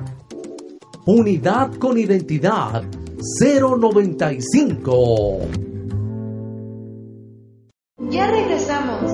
Unidad 1.06 1.76
con 1.76 1.98
identidad 2.00 2.84
095. 3.40 5.40
Ya 8.10 8.32
regresamos. 8.32 9.12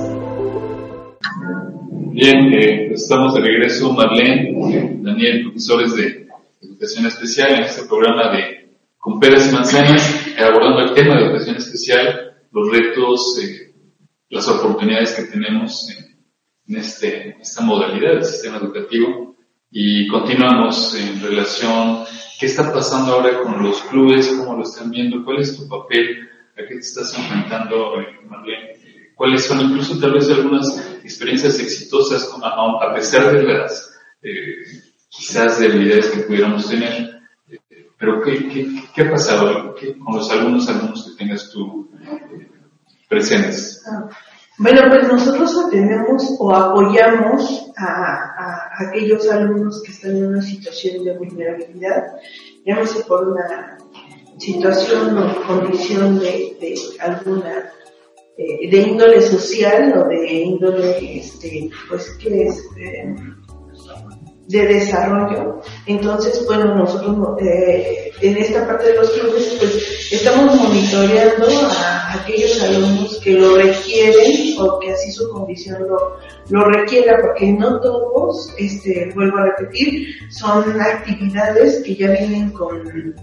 Bien, 2.13 2.53
eh, 2.53 2.93
estamos 2.93 3.33
de 3.33 3.41
regreso, 3.41 3.91
Marlene, 3.91 4.99
Daniel, 5.01 5.41
profesores 5.43 5.93
de 5.95 6.27
Educación 6.61 7.07
Especial 7.07 7.55
en 7.55 7.63
este 7.63 7.85
programa 7.87 8.31
de 8.31 8.62
con 9.03 9.19
peras 9.19 9.49
y 9.49 9.51
manzanas, 9.51 10.33
abordando 10.39 10.79
el 10.79 10.93
tema 10.93 11.17
de 11.17 11.25
educación 11.25 11.57
especial, 11.57 12.37
los 12.53 12.71
retos, 12.71 13.37
eh, 13.43 13.73
las 14.29 14.47
oportunidades 14.47 15.11
que 15.11 15.23
tenemos 15.23 15.89
en, 16.67 16.77
este, 16.77 17.35
esta 17.37 17.63
modalidad 17.63 18.13
del 18.13 18.23
sistema 18.23 18.59
educativo. 18.59 19.35
Y 19.69 20.07
continuamos 20.07 20.95
en 20.95 21.21
relación, 21.21 22.05
¿qué 22.39 22.45
está 22.45 22.71
pasando 22.71 23.15
ahora 23.15 23.41
con 23.41 23.61
los 23.61 23.81
clubes? 23.81 24.37
¿Cómo 24.39 24.55
lo 24.55 24.63
están 24.63 24.89
viendo? 24.89 25.25
¿Cuál 25.25 25.41
es 25.41 25.57
tu 25.57 25.67
papel? 25.67 26.29
¿A 26.53 26.61
qué 26.65 26.75
te 26.75 26.79
estás 26.79 27.13
enfrentando, 27.17 27.99
eh, 27.99 28.07
Marlene? 28.25 28.79
¿Cuáles 29.15 29.43
son 29.43 29.59
incluso 29.59 29.99
tal 29.99 30.13
vez 30.13 30.29
algunas 30.29 30.77
experiencias 31.03 31.59
exitosas 31.59 32.33
a, 32.41 32.93
pesar 32.93 33.33
de 33.33 33.43
las 33.43 33.99
eh, 34.21 34.63
quizás 35.09 35.59
debilidades 35.59 36.09
que 36.09 36.21
pudiéramos 36.21 36.69
tener? 36.69 37.22
Pero 38.03 38.21
¿qué, 38.21 38.67
qué, 38.93 39.01
ha 39.01 39.11
pasado 39.11 39.73
con 40.03 40.15
los 40.17 40.29
alumnos, 40.29 40.67
alumnos 40.67 41.09
que 41.09 41.23
tengas 41.23 41.49
tú 41.51 41.89
eh, 42.03 42.49
presentes? 43.07 43.81
Bueno, 44.57 44.81
pues 44.89 45.07
nosotros 45.07 45.55
atendemos 45.65 46.35
o 46.37 46.53
apoyamos 46.53 47.71
a, 47.77 48.67
aquellos 48.89 49.29
alumnos 49.29 49.81
que 49.85 49.93
están 49.93 50.17
en 50.17 50.25
una 50.25 50.41
situación 50.41 51.05
de 51.05 51.17
vulnerabilidad, 51.17 52.03
llámese 52.65 53.05
por 53.05 53.25
una 53.25 53.77
situación 54.37 55.17
o 55.17 55.41
condición 55.47 56.19
de, 56.19 56.57
de 56.59 56.75
alguna 56.99 57.71
eh, 58.37 58.69
de 58.69 58.77
índole 58.81 59.21
social 59.21 59.97
o 59.97 60.09
de 60.09 60.41
índole, 60.41 61.19
este, 61.19 61.69
pues, 61.87 62.17
que 62.21 62.47
es? 62.47 62.65
Eh, 62.77 63.15
de 64.47 64.67
desarrollo. 64.67 65.61
Entonces, 65.85 66.45
bueno, 66.45 66.75
nosotros 66.75 67.39
eh, 67.41 68.11
en 68.21 68.37
esta 68.37 68.67
parte 68.67 68.87
de 68.87 68.95
los 68.95 69.09
clubes, 69.11 69.57
pues 69.59 70.11
estamos 70.11 70.55
monitoreando 70.55 71.47
a 71.71 72.13
aquellos 72.13 72.61
alumnos 72.61 73.19
que 73.23 73.33
lo 73.33 73.55
requieren 73.55 74.55
o 74.59 74.79
que 74.79 74.91
así 74.91 75.11
su 75.11 75.29
condición 75.29 75.83
lo, 75.87 76.17
lo 76.49 76.65
requiera, 76.65 77.17
porque 77.21 77.51
no 77.53 77.79
todos, 77.79 78.53
este, 78.57 79.11
vuelvo 79.15 79.37
a 79.37 79.45
repetir, 79.45 80.07
son 80.29 80.79
actividades 80.79 81.81
que 81.83 81.95
ya 81.95 82.11
vienen 82.11 82.51
con, 82.51 83.15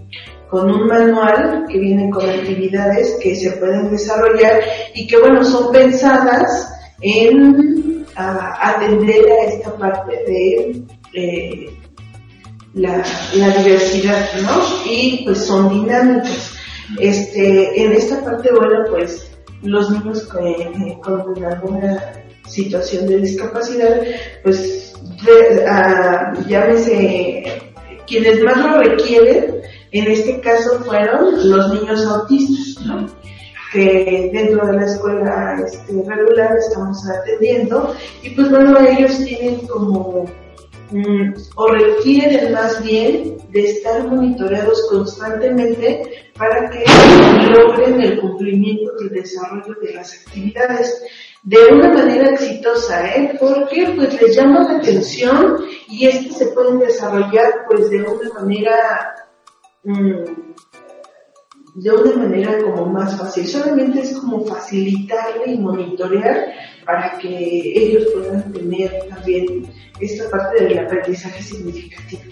con 0.49 0.71
un 0.71 0.87
manual, 0.87 1.65
que 1.69 1.77
vienen 1.77 2.09
con 2.09 2.27
actividades 2.27 3.17
que 3.21 3.35
se 3.35 3.51
pueden 3.51 3.91
desarrollar 3.91 4.61
y 4.95 5.07
que, 5.07 5.19
bueno, 5.19 5.43
son 5.43 5.71
pensadas 5.71 6.67
en 7.01 8.05
atender 8.15 9.31
a 9.31 9.45
esta 9.45 9.75
parte 9.77 10.11
de 10.27 10.83
eh, 11.13 11.69
la, 12.73 13.03
diversidad, 13.57 14.29
¿no? 14.43 14.61
Y 14.85 15.23
pues 15.25 15.39
son 15.39 15.69
dinámicas. 15.69 16.53
Este, 16.99 17.83
en 17.83 17.93
esta 17.93 18.23
parte, 18.23 18.49
bueno, 18.53 18.85
pues 18.89 19.31
los 19.63 19.89
niños 19.91 20.27
eh, 20.41 20.97
con 21.01 21.43
alguna 21.43 22.13
situación 22.47 23.07
de 23.07 23.19
discapacidad, 23.19 24.01
pues 24.43 24.93
llámese 26.47 27.61
quienes 28.07 28.43
más 28.43 28.57
lo 28.57 28.77
requieren, 28.77 29.61
en 29.91 30.11
este 30.11 30.41
caso 30.41 30.79
fueron 30.83 31.49
los 31.49 31.73
niños 31.73 32.05
autistas, 32.05 32.85
¿no? 32.85 33.07
que 33.71 34.29
dentro 34.33 34.67
de 34.67 34.73
la 34.73 34.85
escuela 34.85 35.63
este, 35.65 35.93
regular 36.05 36.57
estamos 36.57 37.07
atendiendo 37.09 37.95
y 38.21 38.31
pues 38.31 38.49
bueno 38.49 38.77
ellos 38.79 39.17
tienen 39.23 39.65
como 39.67 40.25
Mm, 40.91 41.33
o 41.55 41.67
requieren 41.67 42.51
más 42.51 42.83
bien 42.83 43.37
de 43.49 43.63
estar 43.63 44.05
monitoreados 44.07 44.87
constantemente 44.89 46.31
para 46.37 46.69
que 46.69 46.83
logren 47.49 48.01
el 48.01 48.19
cumplimiento 48.19 48.91
y 48.99 49.03
el 49.03 49.09
desarrollo 49.09 49.73
de 49.81 49.93
las 49.93 50.13
actividades 50.13 51.01
de 51.43 51.57
una 51.71 51.93
manera 51.93 52.31
exitosa, 52.31 53.07
¿eh? 53.15 53.37
Porque 53.39 53.93
pues 53.95 54.21
les 54.21 54.35
llama 54.35 54.63
la 54.63 54.79
atención 54.79 55.63
y 55.87 56.07
es 56.07 56.35
se 56.35 56.47
pueden 56.47 56.79
desarrollar 56.79 57.65
pues 57.69 57.89
de 57.89 58.01
una 58.01 58.33
manera 58.33 59.15
mm, 59.83 60.50
de 61.73 61.89
una 61.89 62.15
manera 62.15 62.57
como 62.59 62.87
más 62.87 63.17
fácil. 63.17 63.47
Solamente 63.47 64.01
es 64.01 64.17
como 64.17 64.45
facilitarle 64.45 65.53
y 65.53 65.57
monitorear 65.57 66.53
para 66.85 67.17
que 67.17 67.73
ellos 67.75 68.07
puedan 68.13 68.51
tener 68.51 68.91
también 69.09 69.71
esta 69.99 70.29
parte 70.29 70.63
del 70.63 70.79
aprendizaje 70.79 71.41
significativo. 71.41 72.23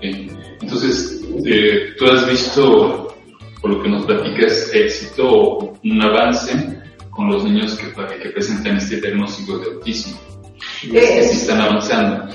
Entonces, 0.00 1.22
eh, 1.44 1.94
tú 1.98 2.06
has 2.06 2.28
visto, 2.28 3.14
por 3.60 3.70
lo 3.70 3.82
que 3.82 3.88
nos 3.88 4.04
platicas, 4.04 4.70
éxito 4.74 5.28
o 5.28 5.78
un 5.82 6.02
avance 6.02 6.52
con 7.10 7.28
los 7.28 7.44
niños 7.44 7.76
que, 7.76 7.86
que 8.22 8.30
presentan 8.30 8.76
este 8.76 9.00
diagnóstico 9.00 9.58
de 9.58 9.66
autismo. 9.66 10.18
Eh, 10.84 10.90
que 10.90 11.22
sí 11.22 11.38
están 11.38 11.60
avanzando. 11.60 12.28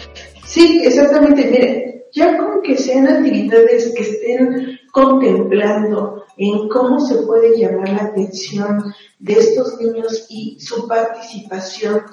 Sí, 0.45 0.82
exactamente. 0.84 1.45
Mire, 1.45 1.90
ya 2.13 2.38
con 2.38 2.62
que 2.62 2.78
sean 2.78 3.08
actividades 3.08 3.93
que 3.95 4.04
estén 4.04 4.80
contemplando 4.91 6.26
en 6.38 6.67
cómo 6.69 7.00
se 7.00 7.24
puede 7.24 7.58
llamar 7.58 7.89
la 7.89 8.04
atención 8.04 8.93
de 9.19 9.34
estos 9.34 9.80
niños 9.80 10.26
y 10.30 10.60
su 10.60 10.88
participación, 10.88 12.04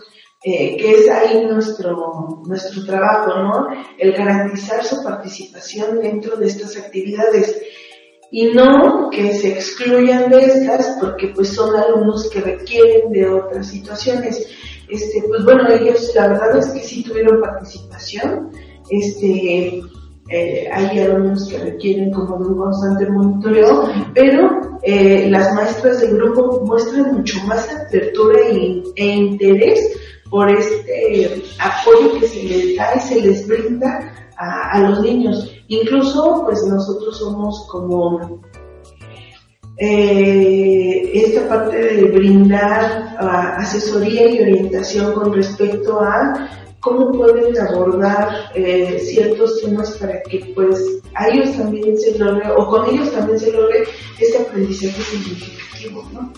eh, 0.45 0.77
que 0.77 0.93
es 0.93 1.09
ahí 1.09 1.45
nuestro, 1.47 2.43
nuestro 2.47 2.85
trabajo, 2.85 3.35
¿no? 3.43 3.69
El 3.99 4.13
garantizar 4.13 4.85
su 4.85 5.03
participación 5.03 6.01
dentro 6.01 6.37
de 6.37 6.47
estas 6.47 6.77
actividades 6.77 7.61
y 8.31 8.53
no 8.53 9.09
que 9.11 9.33
se 9.35 9.53
excluyan 9.53 10.31
de 10.31 10.45
estas 10.45 10.99
porque 11.01 11.29
pues 11.29 11.49
son 11.49 11.75
alumnos 11.75 12.29
que 12.31 12.41
requieren 12.41 13.11
de 13.11 13.29
otras 13.29 13.69
situaciones. 13.69 14.47
Este, 14.89 15.23
pues 15.29 15.45
bueno, 15.45 15.69
ellos 15.69 16.13
la 16.15 16.29
verdad 16.29 16.59
es 16.59 16.67
que 16.69 16.81
sí 16.81 17.03
tuvieron 17.03 17.41
participación, 17.41 18.53
este, 18.91 19.83
eh, 20.31 20.69
hay 20.71 20.99
alumnos 21.01 21.49
que 21.49 21.59
requieren 21.59 22.13
como 22.13 22.39
de 22.39 22.51
un 22.51 22.59
constante 22.59 23.11
monitoreo, 23.11 23.89
pero 24.15 24.79
eh, 24.83 25.29
las 25.31 25.55
maestras 25.55 26.01
del 26.01 26.19
grupo 26.19 26.63
muestran 26.67 27.17
mucho 27.17 27.41
más 27.47 27.69
apertura 27.75 28.39
e, 28.49 29.07
interés 29.07 29.99
por 30.31 30.51
este 30.51 31.43
apoyo 31.59 32.21
que 32.21 32.29
se 32.29 32.43
les 32.43 32.77
da 32.77 32.95
y 32.97 33.01
se 33.01 33.21
les 33.23 33.49
brinda 33.49 34.13
a, 34.37 34.81
los 34.81 35.01
niños. 35.01 35.51
Incluso, 35.69 36.43
pues 36.45 36.63
nosotros 36.65 37.19
somos 37.19 37.67
como 37.71 38.41
eh, 39.79 41.11
esta 41.15 41.49
parte 41.49 41.77
de 41.77 42.05
brindar 42.05 43.17
ah, 43.19 43.57
asesoría 43.59 44.29
y 44.29 44.43
orientación 44.43 45.15
con 45.15 45.33
respecto 45.33 46.01
a 46.01 46.51
cómo 46.81 47.13
pueden 47.13 47.59
abordar 47.59 48.51
eh, 48.55 48.99
ciertos 48.99 49.61
temas 49.61 49.97
para 49.99 50.23
que 50.23 50.53
pues 50.55 51.01
a 51.15 51.29
ellos 51.29 51.57
también 51.57 51.99
se 51.99 52.19
logre 52.19 52.51
o 52.57 52.67
con 52.67 52.89
ellos 52.95 53.11
también 53.13 53.39
se 53.39 53.53
logre 53.53 53.85
ese 54.19 54.39
aprendizaje 54.39 55.01
significativo, 55.03 56.09
¿no? 56.13 56.33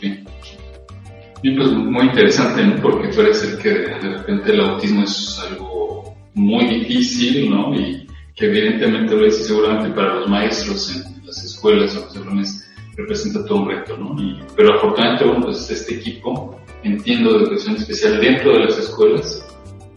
Bien, 0.00 1.56
pues 1.56 1.72
muy 1.72 2.06
interesante, 2.06 2.64
¿no? 2.64 2.80
Porque 2.80 3.12
ser 3.12 3.58
que 3.58 3.70
de 3.70 4.16
repente 4.18 4.52
el 4.52 4.60
autismo 4.60 5.02
es 5.02 5.40
algo 5.50 6.14
muy 6.34 6.66
difícil, 6.66 7.50
¿no? 7.50 7.74
Y 7.74 8.06
que 8.36 8.46
evidentemente 8.46 9.14
lo 9.14 9.26
es 9.26 9.44
seguramente 9.46 9.94
para 9.94 10.14
los 10.14 10.28
maestros 10.28 10.94
en 10.94 11.26
las 11.26 11.44
escuelas 11.44 11.96
o 11.96 12.04
los 12.04 12.12
salones 12.12 12.68
representa 12.96 13.44
todo 13.44 13.62
un 13.62 13.70
reto, 13.70 13.96
¿no? 13.96 14.14
pero 14.54 14.74
afortunadamente, 14.74 15.24
bueno, 15.24 15.46
pues 15.46 15.70
este 15.70 15.94
equipo, 15.94 16.60
entiendo 16.82 17.32
de 17.32 17.44
educación 17.44 17.76
especial 17.76 18.20
dentro 18.20 18.52
de 18.52 18.64
las 18.66 18.78
escuelas, 18.78 19.44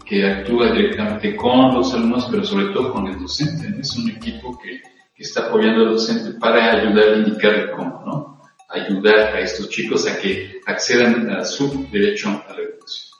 que 0.06 0.24
actúa 0.24 0.72
directamente 0.72 1.34
con 1.34 1.74
los 1.74 1.92
alumnos, 1.92 2.28
pero 2.30 2.44
sobre 2.44 2.66
todo 2.72 2.92
con 2.92 3.08
el 3.08 3.18
docente. 3.18 3.74
Es 3.80 3.96
un 3.96 4.08
equipo 4.10 4.56
que, 4.56 4.80
que, 5.14 5.22
está 5.22 5.48
apoyando 5.48 5.82
al 5.82 5.92
docente 5.92 6.38
para 6.38 6.72
ayudar 6.72 7.08
a 7.08 7.16
indicarle 7.16 7.70
cómo, 7.72 8.02
¿no? 8.06 8.40
Ayudar 8.68 9.34
a 9.34 9.40
estos 9.40 9.68
chicos 9.68 10.06
a 10.06 10.18
que 10.18 10.60
accedan 10.66 11.28
a 11.30 11.44
su 11.44 11.88
derecho 11.90 12.28
a 12.28 12.52
la 12.54 12.62
educación, 12.62 13.18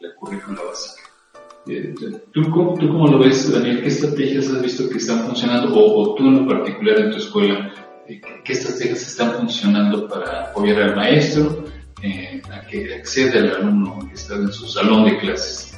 la 0.00 0.14
currícula 0.16 0.60
básica. 0.68 1.00
Eh, 1.66 1.94
¿Tú, 2.32 2.50
cómo, 2.50 2.74
¿Tú 2.74 2.88
cómo 2.88 3.06
lo 3.06 3.18
ves, 3.20 3.52
Daniel? 3.52 3.82
¿Qué 3.82 3.88
estrategias 3.88 4.48
has 4.48 4.62
visto 4.62 4.88
que 4.88 4.98
están 4.98 5.24
funcionando? 5.26 5.74
O, 5.74 6.02
o 6.02 6.14
tú 6.14 6.26
en 6.26 6.40
lo 6.40 6.48
particular 6.48 6.98
en 6.98 7.10
tu 7.12 7.18
escuela, 7.18 7.72
eh, 8.08 8.20
¿qué 8.44 8.52
estrategias 8.52 9.02
están 9.02 9.34
funcionando 9.34 10.08
para 10.08 10.46
apoyar 10.46 10.82
al 10.82 10.96
maestro 10.96 11.64
eh, 12.02 12.42
a 12.50 12.66
que 12.66 12.94
acceda 12.94 13.40
al 13.40 13.56
alumno 13.56 13.98
que 14.08 14.14
está 14.14 14.34
en 14.34 14.50
su 14.50 14.66
salón 14.66 15.04
de 15.04 15.18
clases? 15.18 15.69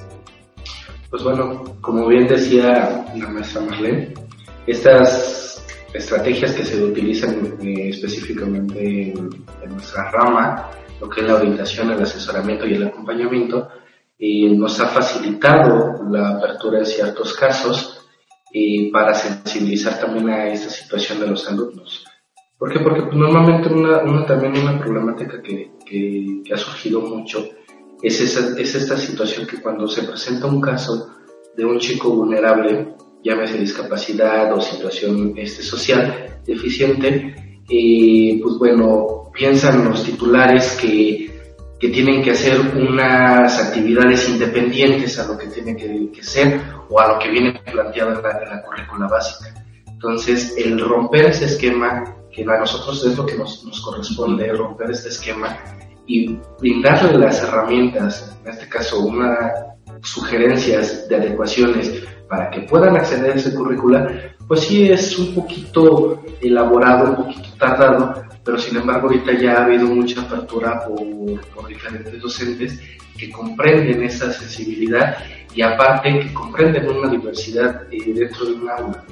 Pues 1.12 1.24
bueno, 1.24 1.62
como 1.82 2.08
bien 2.08 2.26
decía 2.26 3.04
la 3.14 3.28
maestra 3.28 3.60
Marlene, 3.60 4.14
estas 4.66 5.62
estrategias 5.92 6.54
que 6.54 6.64
se 6.64 6.82
utilizan 6.82 7.58
eh, 7.60 7.90
específicamente 7.90 9.12
en, 9.12 9.28
nuestra 9.68 10.10
rama, 10.10 10.70
lo 11.02 11.10
que 11.10 11.20
es 11.20 11.26
la 11.26 11.34
orientación, 11.34 11.90
el 11.90 12.02
asesoramiento 12.02 12.66
y 12.66 12.76
el 12.76 12.84
acompañamiento, 12.84 13.68
nos 14.18 14.80
ha 14.80 14.86
facilitado 14.88 16.02
la 16.10 16.30
apertura 16.30 16.78
de 16.78 16.86
ciertos 16.86 17.34
casos 17.34 18.08
para 18.90 19.12
sensibilizar 19.12 20.00
también 20.00 20.30
a 20.30 20.48
esta 20.48 20.70
situación 20.70 21.20
de 21.20 21.26
los 21.26 21.46
alumnos. 21.46 22.06
¿Por 22.56 22.72
qué? 22.72 22.80
Porque 22.80 23.14
normalmente 23.14 23.68
una, 23.68 24.24
también 24.24 24.56
una 24.56 24.78
problemática 24.78 25.42
que, 25.42 25.72
que 25.84 26.42
ha 26.54 26.56
surgido 26.56 27.02
mucho 27.02 27.50
es, 28.02 28.20
esa, 28.20 28.58
es 28.58 28.74
esta 28.74 28.96
situación 28.96 29.46
que 29.46 29.60
cuando 29.60 29.86
se 29.86 30.02
presenta 30.02 30.46
un 30.46 30.60
caso 30.60 31.10
de 31.56 31.64
un 31.64 31.78
chico 31.78 32.10
vulnerable, 32.10 32.94
llámese 33.22 33.58
discapacidad 33.58 34.52
o 34.52 34.60
situación 34.60 35.34
este, 35.36 35.62
social 35.62 36.40
deficiente, 36.44 37.62
y 37.68 38.38
pues 38.38 38.56
bueno, 38.58 39.30
piensan 39.32 39.84
los 39.84 40.02
titulares 40.02 40.76
que, 40.80 41.30
que, 41.78 41.88
tienen 41.88 42.22
que 42.22 42.32
hacer 42.32 42.58
unas 42.76 43.58
actividades 43.58 44.28
independientes 44.28 45.18
a 45.18 45.28
lo 45.28 45.38
que 45.38 45.46
tiene 45.46 45.76
que, 45.76 46.22
ser 46.22 46.60
o 46.88 47.00
a 47.00 47.12
lo 47.12 47.18
que 47.20 47.30
viene 47.30 47.60
planteado 47.70 48.14
en 48.14 48.22
la, 48.22 48.30
en 48.42 48.50
la 48.50 48.62
currícula 48.62 49.06
básica. 49.06 49.54
Entonces, 49.86 50.54
el 50.58 50.80
romper 50.80 51.26
ese 51.26 51.44
esquema, 51.44 52.02
que 52.32 52.42
a 52.42 52.58
nosotros 52.58 53.06
es 53.06 53.16
lo 53.16 53.24
que 53.24 53.36
nos, 53.36 53.64
nos 53.64 53.80
corresponde, 53.80 54.52
romper 54.52 54.90
este 54.90 55.10
esquema, 55.10 55.56
y 56.06 56.38
brindarle 56.60 57.18
las 57.18 57.42
herramientas, 57.42 58.38
en 58.44 58.50
este 58.50 58.68
caso 58.68 59.00
unas 59.00 59.52
sugerencias 60.02 61.08
de 61.08 61.16
adecuaciones 61.16 62.02
para 62.28 62.50
que 62.50 62.62
puedan 62.62 62.96
acceder 62.96 63.32
a 63.32 63.34
ese 63.34 63.54
currícula, 63.54 64.34
pues 64.48 64.60
sí 64.60 64.90
es 64.90 65.18
un 65.18 65.34
poquito 65.34 66.22
elaborado, 66.40 67.10
un 67.10 67.16
poquito 67.16 67.48
tardado, 67.58 68.22
pero 68.44 68.58
sin 68.58 68.76
embargo 68.76 69.08
ahorita 69.08 69.32
ya 69.32 69.58
ha 69.58 69.64
habido 69.64 69.86
mucha 69.86 70.22
apertura 70.22 70.82
por, 70.84 71.68
diferentes 71.68 72.20
docentes 72.20 72.80
que 73.16 73.30
comprenden 73.30 74.02
esa 74.02 74.32
sensibilidad 74.32 75.18
y 75.54 75.62
aparte 75.62 76.20
que 76.20 76.32
comprenden 76.32 76.88
una 76.88 77.10
diversidad 77.10 77.82
eh, 77.90 78.12
dentro 78.14 78.46
de 78.46 78.52
un 78.54 78.68
aula. 78.68 79.04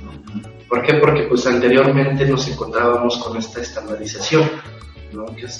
¿Por 0.68 0.82
qué? 0.82 0.94
Porque 0.94 1.22
pues 1.24 1.46
anteriormente 1.46 2.26
nos 2.26 2.48
encontrábamos 2.48 3.18
con 3.18 3.36
esta 3.36 3.60
estandarización 3.60 4.42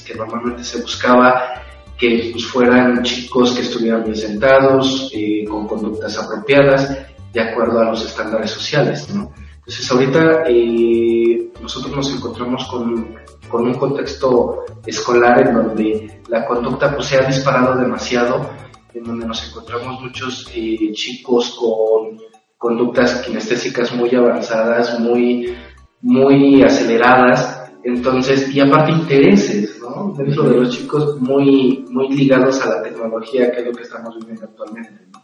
que, 0.07 0.15
normalmente 0.15 0.65
se 0.65 0.81
buscaba 0.81 1.63
que 1.99 2.31
pues, 2.33 2.47
fueran 2.47 3.03
chicos 3.03 3.53
que 3.53 3.63
estuvieran 3.63 4.05
bien 4.05 4.17
sentados, 4.17 5.11
eh, 5.15 5.45
con 5.49 5.67
conductas 5.67 6.19
apropiadas, 6.19 6.97
de 7.33 7.41
acuerdo 7.41 7.81
a 7.81 7.85
los 7.85 8.05
estándares 8.05 8.51
sociales. 8.51 9.07
Entonces 9.11 9.91
ahorita 9.91 10.45
eh, 10.49 11.51
nosotros 11.61 11.95
nos 11.95 12.15
encontramos 12.15 12.67
con, 12.67 13.15
con, 13.49 13.67
un 13.67 13.75
contexto 13.75 14.65
escolar 14.87 15.47
en 15.47 15.55
donde 15.55 16.23
la 16.29 16.47
conducta 16.47 16.95
pues, 16.95 17.09
se 17.09 17.19
ha 17.19 17.27
disparado 17.27 17.77
demasiado, 17.77 18.51
en 18.95 19.05
donde 19.05 19.27
nos 19.27 19.47
encontramos 19.49 20.01
muchos 20.01 20.51
eh, 20.55 20.91
chicos 20.93 21.57
con 21.59 22.19
conductas 22.57 23.23
kinestésicas 23.23 23.95
muy 23.95 24.15
avanzadas, 24.15 24.99
muy, 25.01 25.57
muy 26.03 26.63
aceleradas, 26.63 27.60
entonces, 27.83 28.55
y 28.55 28.61
aparte 28.61 28.93
intereses, 28.93 29.81
¿no? 29.81 30.13
Dentro 30.17 30.45
de 30.45 30.57
los 30.57 30.71
chicos 30.77 31.21
muy, 31.21 31.85
muy 31.91 32.09
ligados 32.11 32.61
a 32.61 32.69
la 32.69 32.83
tecnología, 32.83 33.51
que 33.51 33.61
es 33.61 33.67
lo 33.67 33.73
que 33.73 33.83
estamos 33.83 34.17
viviendo 34.19 34.45
actualmente, 34.45 35.07
¿no? 35.13 35.23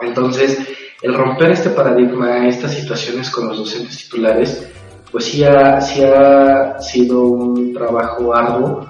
Entonces, 0.00 0.58
el 1.02 1.14
romper 1.14 1.52
este 1.52 1.70
paradigma, 1.70 2.48
estas 2.48 2.74
situaciones 2.74 3.30
con 3.30 3.48
los 3.48 3.58
docentes 3.58 3.96
titulares, 4.04 4.68
pues 5.10 5.26
sí 5.26 5.44
ha, 5.44 5.80
sí 5.80 6.02
ha 6.02 6.80
sido 6.80 7.22
un 7.22 7.72
trabajo 7.72 8.34
arduo 8.34 8.88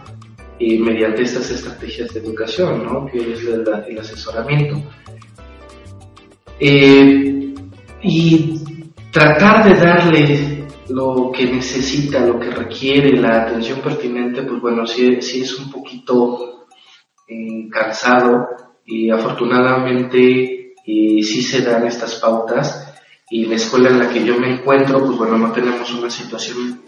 eh, 0.59 0.79
mediante 0.79 1.23
estas 1.23 1.51
estrategias 1.51 2.15
de 2.15 2.21
educación, 2.21 2.85
¿no? 2.85 3.07
Que 3.07 3.33
es 3.33 3.45
el, 3.45 3.99
asesoramiento. 3.99 4.83
Eh, 6.59 7.55
y 8.03 8.61
tratar 9.11 9.65
de 9.65 9.75
darle 9.75 10.52
lo 10.93 11.33
que 11.33 11.47
necesita, 11.47 12.21
lo 12.21 12.39
que 12.39 12.51
requiere, 12.51 13.17
la 13.17 13.43
atención 13.43 13.81
pertinente, 13.81 14.43
pues 14.43 14.61
bueno, 14.61 14.87
sí, 14.87 15.21
sí 15.23 15.43
es 15.43 15.59
un 15.59 15.71
poquito 15.71 16.67
eh, 17.27 17.69
cansado 17.71 18.49
y 18.85 19.11
afortunadamente 19.11 20.75
eh, 20.87 21.23
sí 21.23 21.43
se 21.43 21.63
dan 21.63 21.87
estas 21.87 22.17
pautas 22.17 22.95
y 23.31 23.47
la 23.47 23.57
escuela 23.57 23.89
en 23.89 23.99
la 24.01 24.11
que 24.11 24.25
yo 24.25 24.39
me 24.39 24.53
encuentro, 24.53 25.05
pues 25.05 25.17
bueno, 25.17 25.39
no 25.39 25.53
tenemos 25.53 25.93
una 25.95 26.11
situación 26.11 26.83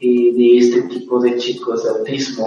eh, 0.00 0.32
de 0.32 0.58
este 0.58 0.82
tipo 0.82 1.20
de 1.20 1.36
chicos 1.36 1.84
de 1.84 1.90
autismo, 1.90 2.46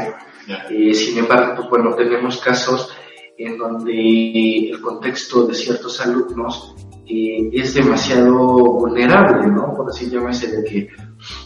sin 0.94 1.18
embargo, 1.20 1.56
pues 1.56 1.70
bueno, 1.70 1.96
tenemos 1.96 2.38
casos 2.38 2.90
en 3.38 3.58
donde 3.58 4.70
el 4.70 4.82
contexto 4.82 5.46
de 5.46 5.54
ciertos 5.54 6.02
alumnos 6.02 6.76
es 7.08 7.74
demasiado 7.74 8.32
vulnerable, 8.32 9.48
¿no? 9.48 9.74
Por 9.74 9.90
así 9.90 10.10
llamarse, 10.10 10.48
de 10.48 10.64
que 10.64 10.90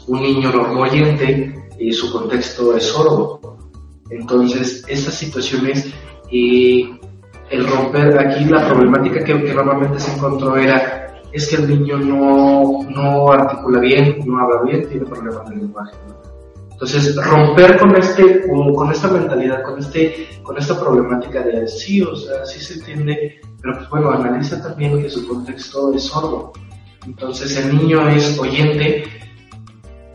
un 0.08 0.22
niño 0.22 0.52
normoyente, 0.52 1.54
eh, 1.80 1.92
su 1.92 2.12
contexto 2.12 2.76
es 2.76 2.84
sordo. 2.84 3.58
Entonces, 4.10 4.86
estas 4.88 5.16
situaciones, 5.16 5.94
eh, 6.32 7.00
el 7.50 7.68
romper 7.68 8.18
aquí 8.20 8.46
la 8.46 8.68
problemática 8.68 9.24
que, 9.24 9.34
normalmente 9.34 10.00
se 10.00 10.16
encontró 10.16 10.56
era, 10.58 11.22
es 11.32 11.48
que 11.48 11.56
el 11.58 11.68
niño 11.68 11.98
no, 11.98 12.84
no 12.90 13.32
articula 13.32 13.80
bien, 13.80 14.20
no 14.26 14.40
habla 14.40 14.64
bien, 14.64 14.88
tiene 14.88 15.06
problemas 15.06 15.50
de 15.50 15.56
lenguaje. 15.58 15.94
Entonces, 16.80 17.16
romper 17.16 17.76
con 17.80 17.96
este, 17.96 18.44
con, 18.48 18.92
esta 18.92 19.08
mentalidad, 19.08 19.64
con 19.64 19.80
este, 19.80 20.30
con 20.44 20.56
esta 20.60 20.80
problemática 20.80 21.42
de 21.42 21.68
sí, 21.68 22.04
o 22.04 22.16
sea, 22.16 22.46
sí 22.46 22.60
se 22.60 22.76
entiende, 22.76 23.42
pero 23.60 23.80
pues 23.80 23.90
bueno, 23.90 24.12
analiza 24.12 24.62
también 24.62 25.02
que 25.02 25.10
su 25.10 25.28
contexto 25.28 25.92
es 25.96 26.04
sordo. 26.04 26.54
Entonces 27.04 27.58
el 27.58 27.76
niño 27.76 28.08
es 28.10 28.38
oyente, 28.38 29.06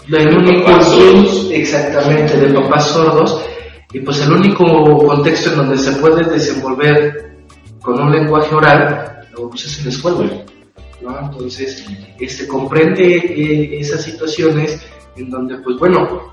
el 0.09 0.38
único 0.38 0.70
exactamente 1.51 2.38
de 2.38 2.55
papás 2.55 2.87
sordos, 2.90 3.44
y 3.92 3.98
pues 3.98 4.25
el 4.25 4.33
único 4.33 4.64
contexto 4.98 5.51
en 5.51 5.57
donde 5.57 5.79
se 5.79 5.90
puede 5.94 6.31
desenvolver 6.31 7.38
con 7.81 8.01
un 8.01 8.12
lenguaje 8.12 8.55
oral, 8.55 9.27
pues 9.35 9.64
es 9.64 9.79
en 9.81 9.85
la 9.87 9.90
escuela. 9.90 10.44
¿no? 11.01 11.18
Entonces, 11.18 11.85
este 12.20 12.46
comprende 12.46 13.16
eh, 13.16 13.81
esas 13.81 14.05
situaciones 14.05 14.81
en 15.16 15.29
donde, 15.29 15.59
pues 15.59 15.77
bueno, 15.77 16.31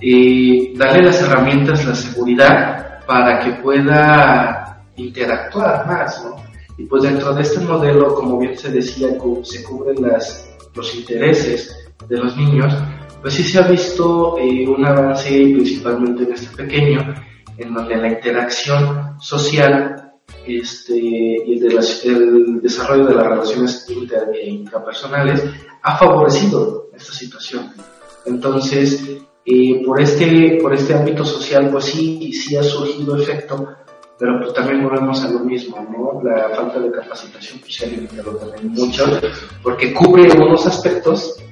eh, 0.00 0.72
darle 0.76 1.02
las 1.02 1.22
herramientas, 1.22 1.84
la 1.84 1.94
seguridad 1.94 3.04
para 3.06 3.38
que 3.40 3.52
pueda 3.62 4.84
interactuar 4.96 5.86
más, 5.86 6.24
¿no? 6.24 6.36
Y 6.78 6.84
pues 6.84 7.02
dentro 7.02 7.34
de 7.34 7.42
este 7.42 7.60
modelo, 7.60 8.14
como 8.14 8.38
bien 8.38 8.56
se 8.56 8.70
decía, 8.70 9.08
se 9.42 9.62
cubren 9.62 10.02
las, 10.02 10.48
los 10.74 10.94
intereses 10.94 11.76
de 12.08 12.16
los 12.16 12.36
niños, 12.36 12.74
pues 13.20 13.34
sí 13.34 13.42
se 13.44 13.58
ha 13.58 13.68
visto 13.68 14.36
eh, 14.38 14.66
un 14.66 14.84
avance 14.84 15.28
principalmente 15.28 16.24
en 16.24 16.32
este 16.32 16.56
pequeño, 16.56 17.14
en 17.58 17.74
donde 17.74 17.96
la 17.96 18.08
interacción 18.08 19.20
social 19.20 20.12
este, 20.46 20.96
y 20.96 21.58
el, 21.58 21.78
el 22.04 22.60
desarrollo 22.60 23.06
de 23.06 23.14
las 23.14 23.26
relaciones 23.26 23.86
inter, 23.90 24.30
e 24.34 24.48
intrapersonales 24.48 25.44
ha 25.82 25.96
favorecido 25.98 26.88
esta 26.94 27.12
situación. 27.12 27.72
Entonces, 28.24 29.18
eh, 29.44 29.82
por, 29.84 30.00
este, 30.00 30.58
por 30.62 30.72
este 30.72 30.94
ámbito 30.94 31.24
social, 31.24 31.68
pues 31.70 31.86
sí, 31.86 32.32
sí 32.32 32.56
ha 32.56 32.62
surgido 32.62 33.16
efecto, 33.16 33.74
pero 34.16 34.38
pues 34.40 34.54
también 34.54 34.84
volvemos 34.84 35.20
a 35.24 35.30
lo 35.30 35.40
mismo, 35.40 35.76
¿no? 35.90 36.22
La 36.22 36.50
falta 36.50 36.78
de 36.78 36.92
capacitación 36.92 37.58
pues 37.58 37.74
se 37.74 37.86
ha 37.86 37.88
limitado 37.88 38.36
también 38.36 38.68
mucho, 38.68 39.04
porque 39.62 39.92
cubre 39.92 40.30
unos 40.32 40.64
aspectos 40.64 41.42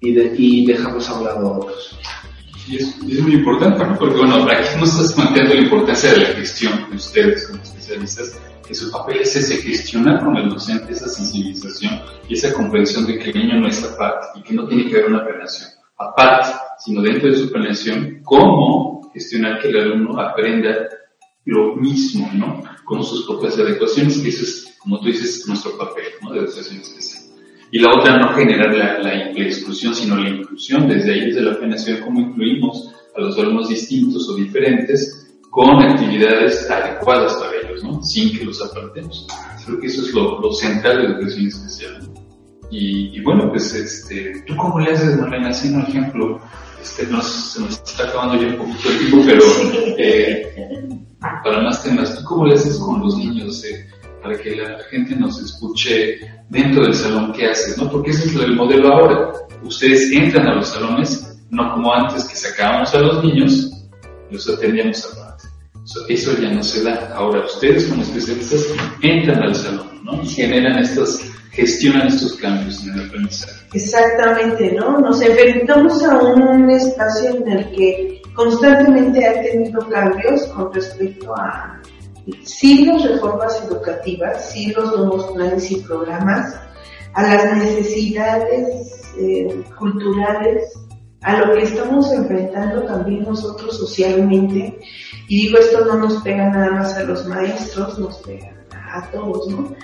y, 0.00 0.12
de, 0.12 0.34
y 0.36 0.66
dejamos 0.66 1.08
a 1.08 1.18
un 1.18 1.24
lado 1.24 1.52
otros. 1.60 1.96
Y 2.66 2.76
es, 2.78 2.96
es, 3.08 3.20
muy 3.20 3.34
importante, 3.34 3.86
¿no? 3.86 3.96
porque 3.96 4.16
bueno, 4.16 4.44
aquí 4.50 4.80
nos 4.80 4.90
estás 4.90 5.12
planteando 5.12 5.54
la 5.54 5.60
importancia 5.60 6.10
de 6.10 6.16
la 6.16 6.26
gestión 6.30 6.90
de 6.90 6.96
ustedes 6.96 7.46
como 7.46 7.62
especialistas, 7.62 8.40
que 8.66 8.74
su 8.74 8.90
papel 8.90 9.20
es 9.20 9.36
ese, 9.36 9.58
gestionar 9.58 10.24
con 10.24 10.36
el 10.36 10.48
docente 10.48 10.92
esa 10.92 11.08
sensibilización 11.08 12.00
y 12.28 12.34
esa 12.34 12.52
comprensión 12.52 13.06
de 13.06 13.20
que 13.20 13.30
el 13.30 13.38
niño 13.38 13.60
no 13.60 13.68
es 13.68 13.84
aparte 13.84 14.40
y 14.40 14.42
que 14.42 14.52
no 14.52 14.66
tiene 14.66 14.90
que 14.90 14.96
haber 14.96 15.12
una 15.12 15.24
planeación 15.24 15.75
aparte, 15.98 16.50
sino 16.78 17.02
dentro 17.02 17.30
de 17.30 17.36
su 17.36 17.50
planeación, 17.50 18.20
cómo 18.22 19.10
gestionar 19.12 19.60
que 19.60 19.68
el 19.68 19.78
alumno 19.78 20.20
aprenda 20.20 20.88
lo 21.44 21.76
mismo, 21.76 22.28
¿no? 22.34 22.62
Con 22.84 23.04
sus 23.04 23.24
propias 23.24 23.58
adecuaciones, 23.58 24.18
que 24.18 24.28
eso 24.28 24.42
es, 24.42 24.76
como 24.78 25.00
tú 25.00 25.06
dices, 25.06 25.46
nuestro 25.46 25.76
papel, 25.78 26.04
¿no? 26.22 26.32
De 26.32 26.40
educación 26.40 26.80
especial. 26.80 27.22
Y 27.70 27.78
la 27.78 27.90
otra, 27.90 28.18
no 28.18 28.34
generar 28.34 28.74
la, 28.74 28.98
la, 28.98 29.32
la 29.32 29.42
exclusión, 29.42 29.94
sino 29.94 30.16
la 30.16 30.28
inclusión. 30.28 30.88
Desde 30.88 31.12
ahí, 31.12 31.26
desde 31.26 31.42
la 31.42 31.58
planeación, 31.58 32.00
cómo 32.00 32.20
incluimos 32.20 32.92
a 33.16 33.20
los 33.20 33.38
alumnos 33.38 33.68
distintos 33.68 34.28
o 34.28 34.36
diferentes 34.36 35.26
con 35.50 35.82
actividades 35.82 36.70
adecuadas 36.70 37.34
para 37.34 37.56
ellos, 37.56 37.82
¿no? 37.82 38.02
Sin 38.02 38.36
que 38.36 38.44
los 38.44 38.62
apartemos. 38.62 39.26
Creo 39.64 39.80
que 39.80 39.86
eso 39.86 40.02
es 40.02 40.12
lo, 40.12 40.40
lo 40.40 40.52
central 40.52 40.98
de 40.98 41.04
educación 41.06 41.46
especial. 41.46 42.15
Y, 42.70 43.16
y, 43.16 43.20
bueno, 43.22 43.48
pues, 43.50 43.74
este, 43.74 44.42
¿tú 44.46 44.56
cómo 44.56 44.80
le 44.80 44.92
haces, 44.92 45.18
Marlene? 45.18 45.48
Así, 45.48 45.72
un 45.72 45.82
ejemplo, 45.82 46.40
este, 46.80 47.06
nos, 47.06 47.52
se 47.52 47.60
nos 47.60 47.70
está 47.72 48.04
acabando 48.04 48.42
ya 48.42 48.48
un 48.48 48.56
poquito 48.56 48.88
el 48.90 48.98
tiempo, 48.98 49.22
pero 49.26 49.42
eh, 49.98 50.76
para 51.20 51.62
más 51.62 51.82
temas, 51.82 52.16
¿tú 52.18 52.24
cómo 52.24 52.46
le 52.46 52.54
haces 52.54 52.78
con 52.78 53.00
los 53.00 53.16
niños 53.16 53.64
eh, 53.64 53.88
para 54.22 54.38
que 54.38 54.56
la 54.56 54.78
gente 54.90 55.14
nos 55.14 55.40
escuche 55.40 56.18
dentro 56.48 56.82
del 56.84 56.94
salón 56.94 57.32
qué 57.32 57.46
haces, 57.46 57.78
¿no? 57.78 57.90
Porque 57.90 58.10
ese 58.10 58.28
es 58.28 58.34
el 58.36 58.56
modelo 58.56 58.92
ahora. 58.92 59.32
Ustedes 59.62 60.10
entran 60.12 60.48
a 60.48 60.54
los 60.56 60.68
salones, 60.68 61.38
no 61.50 61.72
como 61.74 61.92
antes 61.92 62.24
que 62.24 62.34
sacábamos 62.34 62.94
a 62.94 63.00
los 63.00 63.24
niños 63.24 63.70
y 64.30 64.34
los 64.34 64.48
atendíamos 64.48 65.04
aparte. 65.12 65.44
Eso 66.08 66.36
ya 66.40 66.50
no 66.50 66.62
se 66.62 66.82
da. 66.82 67.12
Ahora 67.14 67.44
ustedes 67.44 67.86
como 67.86 68.02
especialistas 68.02 68.66
entran 69.02 69.42
al 69.42 69.54
salón, 69.54 70.00
¿no? 70.02 70.20
Y 70.22 70.26
generan 70.26 70.78
estos, 70.78 71.20
gestionan 71.56 72.08
estos 72.08 72.34
cambios 72.34 72.86
en 72.86 72.94
el 72.94 73.06
aprendizaje. 73.06 73.66
Exactamente, 73.72 74.72
¿no? 74.72 74.98
Nos 75.00 75.22
enfrentamos 75.22 76.02
a 76.04 76.18
un 76.18 76.70
espacio 76.70 77.36
en 77.36 77.48
el 77.48 77.70
que 77.70 78.22
constantemente 78.34 79.26
ha 79.26 79.42
tenido 79.42 79.88
cambios 79.88 80.42
con 80.48 80.72
respecto 80.72 81.34
a 81.34 81.80
sí 82.42 82.84
las 82.84 83.02
reformas 83.08 83.62
educativas, 83.66 84.50
sí 84.50 84.72
los 84.76 84.96
nuevos 84.96 85.32
planes 85.32 85.70
y 85.70 85.76
programas, 85.76 86.54
a 87.14 87.22
las 87.22 87.56
necesidades 87.56 89.14
eh, 89.18 89.64
culturales, 89.78 90.78
a 91.22 91.38
lo 91.38 91.54
que 91.54 91.62
estamos 91.62 92.12
enfrentando 92.12 92.82
también 92.82 93.22
nosotros 93.22 93.78
socialmente. 93.78 94.78
Y 95.28 95.46
digo, 95.46 95.58
esto 95.58 95.86
no 95.86 95.94
nos 95.96 96.22
pega 96.22 96.50
nada 96.50 96.70
más 96.72 96.94
a 96.96 97.04
los 97.04 97.26
maestros, 97.26 97.98
nos 97.98 98.18
pega 98.18 98.55
a 98.98 99.10
todos, 99.10 99.48
¿no? 99.48 99.74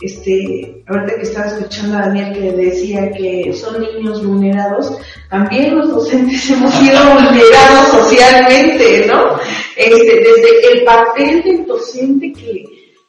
Este, 0.00 0.84
ahorita 0.86 1.16
que 1.16 1.22
estaba 1.22 1.46
escuchando 1.46 1.98
a 1.98 2.02
Daniel 2.02 2.32
que 2.32 2.52
decía 2.52 3.10
que 3.10 3.52
son 3.52 3.80
niños 3.80 4.24
vulnerados, 4.24 4.96
también 5.28 5.76
los 5.76 5.90
docentes 5.90 6.50
hemos 6.50 6.72
sido 6.74 7.00
vulnerados 7.14 7.88
socialmente, 7.90 9.06
¿no? 9.08 9.38
Este, 9.76 10.20
desde 10.20 10.72
el 10.72 10.84
papel 10.84 11.42
del 11.42 11.66
docente 11.66 12.32
que, 12.32 12.64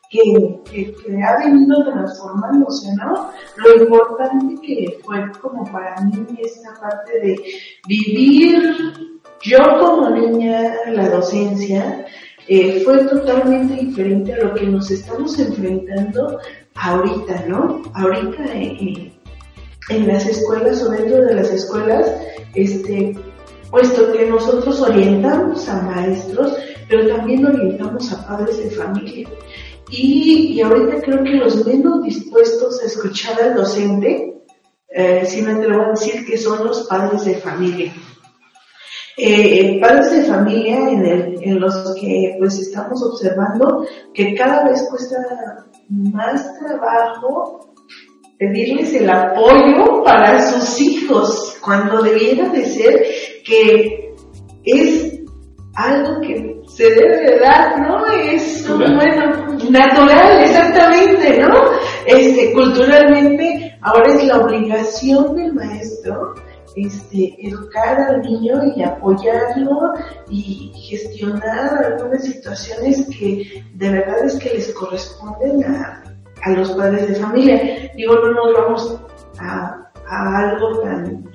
que, 0.09 0.59
que, 0.71 0.95
que, 0.95 1.23
ha 1.23 1.37
venido 1.37 1.83
transformándose, 1.83 2.87
¿no? 2.95 3.29
Lo 3.57 3.83
importante 3.83 4.55
que 4.65 4.99
fue 5.03 5.31
como 5.39 5.63
para 5.71 6.01
mí 6.01 6.25
esta 6.41 6.73
parte 6.81 7.19
de 7.19 7.39
vivir 7.87 9.19
yo 9.41 9.57
como 9.79 10.09
niña 10.09 10.73
la 10.87 11.09
docencia, 11.09 12.05
eh, 12.51 12.81
fue 12.83 13.05
totalmente 13.05 13.75
diferente 13.75 14.33
a 14.33 14.43
lo 14.43 14.55
que 14.55 14.65
nos 14.65 14.89
estamos 14.89 15.37
enfrentando 15.37 16.39
ahorita, 16.73 17.45
¿no? 17.47 17.83
Ahorita 17.93 18.43
eh, 18.55 19.13
en 19.89 20.07
las 20.07 20.25
escuelas 20.25 20.81
o 20.81 20.89
dentro 20.89 21.25
de 21.25 21.35
las 21.35 21.51
escuelas, 21.51 22.11
este, 22.55 23.15
puesto 23.69 24.11
que 24.13 24.25
nosotros 24.25 24.81
orientamos 24.81 25.69
a 25.69 25.79
maestros, 25.83 26.53
pero 26.89 27.15
también 27.15 27.45
orientamos 27.45 28.11
a 28.11 28.27
padres 28.27 28.57
de 28.57 28.71
familia. 28.71 29.29
Y, 29.91 30.53
y 30.53 30.61
ahorita 30.61 31.03
creo 31.03 31.23
que 31.23 31.33
los 31.33 31.63
menos 31.67 32.03
dispuestos 32.03 32.81
a 32.81 32.87
escuchar 32.87 33.39
al 33.43 33.55
docente, 33.55 34.41
eh, 34.89 35.23
si 35.23 35.43
me 35.43 35.51
atrevo 35.51 35.83
a 35.83 35.89
decir 35.91 36.25
que 36.25 36.35
son 36.35 36.65
los 36.65 36.87
padres 36.87 37.25
de 37.25 37.35
familia. 37.35 37.93
Eh, 39.21 39.79
padres 39.81 40.11
de 40.11 40.21
familia 40.23 40.77
en, 40.89 41.05
el, 41.05 41.39
en 41.41 41.59
los 41.59 41.93
que 41.99 42.37
pues 42.39 42.57
estamos 42.57 43.03
observando 43.03 43.85
que 44.13 44.33
cada 44.33 44.63
vez 44.63 44.87
cuesta 44.89 45.17
más 45.89 46.57
trabajo 46.57 47.73
pedirles 48.37 48.93
el 48.93 49.09
apoyo 49.09 50.03
para 50.05 50.41
sus 50.41 50.79
hijos, 50.79 51.57
cuando 51.61 52.01
debiera 52.01 52.47
de 52.47 52.65
ser 52.65 53.05
que 53.43 54.15
es 54.63 55.19
algo 55.75 56.21
que 56.21 56.61
se 56.69 56.89
debe 56.89 57.39
dar, 57.41 57.77
¿no? 57.81 58.05
Es 58.05 58.65
bueno, 58.69 59.57
natural, 59.69 60.43
exactamente, 60.43 61.39
¿no? 61.41 61.53
Este, 62.05 62.53
culturalmente, 62.53 63.77
ahora 63.81 64.13
es 64.13 64.23
la 64.23 64.37
obligación 64.39 65.35
del 65.35 65.53
maestro 65.53 66.35
este, 66.75 67.35
educar 67.47 67.99
al 67.99 68.21
niño 68.21 68.61
y 68.75 68.83
apoyarlo 68.83 69.93
y 70.29 70.71
gestionar 70.89 71.83
algunas 71.83 72.23
situaciones 72.23 73.07
que 73.07 73.63
de 73.73 73.89
verdad 73.89 74.25
es 74.25 74.39
que 74.39 74.51
les 74.51 74.73
corresponden 74.73 75.63
a, 75.63 76.03
a 76.43 76.49
los 76.51 76.71
padres 76.71 77.07
de 77.07 77.15
familia. 77.15 77.91
Digo, 77.95 78.15
no 78.15 78.31
nos 78.31 78.53
vamos 78.53 79.01
a, 79.39 79.91
a 80.07 80.37
algo 80.37 80.79
tan, 80.79 81.29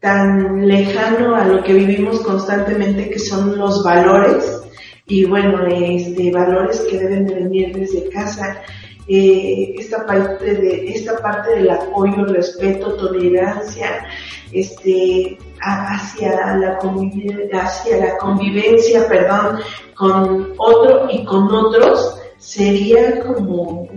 tan 0.00 0.66
lejano 0.66 1.34
a 1.34 1.44
lo 1.44 1.62
que 1.62 1.74
vivimos 1.74 2.20
constantemente 2.20 3.10
que 3.10 3.18
son 3.18 3.58
los 3.58 3.84
valores 3.84 4.62
y 5.06 5.24
bueno, 5.24 5.66
este, 5.66 6.30
valores 6.30 6.80
que 6.88 6.98
deben 6.98 7.26
de 7.26 7.34
venir 7.34 7.76
desde 7.76 8.08
casa. 8.08 8.62
Eh, 9.08 9.74
esta 9.78 10.06
parte 10.06 10.54
de 10.54 10.92
esta 10.92 11.18
parte 11.18 11.56
del 11.56 11.70
apoyo, 11.70 12.24
respeto, 12.24 12.94
tolerancia, 12.94 14.06
este, 14.52 15.36
hacia 15.60 16.56
la 16.56 16.78
hacia 17.52 17.96
la 17.96 18.16
convivencia, 18.18 19.08
perdón, 19.08 19.58
con 19.94 20.54
otro 20.56 21.08
y 21.10 21.24
con 21.24 21.52
otros 21.52 22.16
sería 22.38 23.20
como 23.20 23.88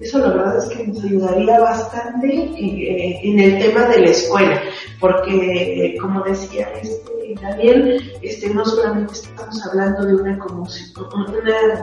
eso 0.00 0.18
la 0.18 0.28
verdad 0.30 0.58
es 0.58 0.76
que 0.76 0.86
nos 0.86 1.04
ayudaría 1.04 1.60
bastante 1.60 2.26
eh, 2.26 3.20
en 3.22 3.38
el 3.38 3.58
tema 3.58 3.86
de 3.86 4.00
la 4.00 4.10
escuela, 4.10 4.62
porque 4.98 5.96
como 6.00 6.22
decía 6.22 6.68
este 6.82 7.20
Daniel, 7.40 8.00
este 8.22 8.52
no 8.52 8.64
solamente 8.64 9.12
estamos 9.12 9.64
hablando 9.66 10.04
de 10.04 10.14
una, 10.14 10.38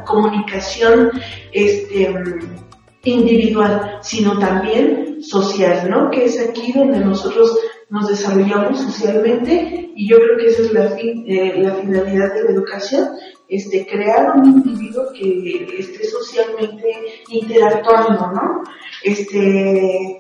comunicación 0.06 1.12
este 1.52 2.14
individual, 3.04 4.00
sino 4.02 4.38
también 4.40 5.22
social, 5.22 5.90
¿no? 5.90 6.10
Que 6.10 6.26
es 6.26 6.40
aquí 6.40 6.74
donde 6.74 7.00
nosotros 7.00 7.58
nos 7.90 8.10
desarrollamos 8.10 8.80
socialmente 8.82 9.92
y 9.96 10.10
yo 10.10 10.18
creo 10.18 10.38
que 10.38 10.48
esa 10.48 10.62
es 10.64 10.74
la, 10.74 10.90
fin, 10.90 11.24
eh, 11.28 11.54
la 11.58 11.76
finalidad 11.76 12.34
de 12.34 12.44
la 12.44 12.52
educación, 12.52 13.10
este, 13.50 13.86
crear 13.88 14.34
un 14.38 14.46
individuo 14.46 15.12
que 15.14 15.76
esté 15.80 16.06
socialmente 16.06 17.24
interactuando, 17.30 18.32
¿no? 18.34 18.64
Este, 19.04 20.20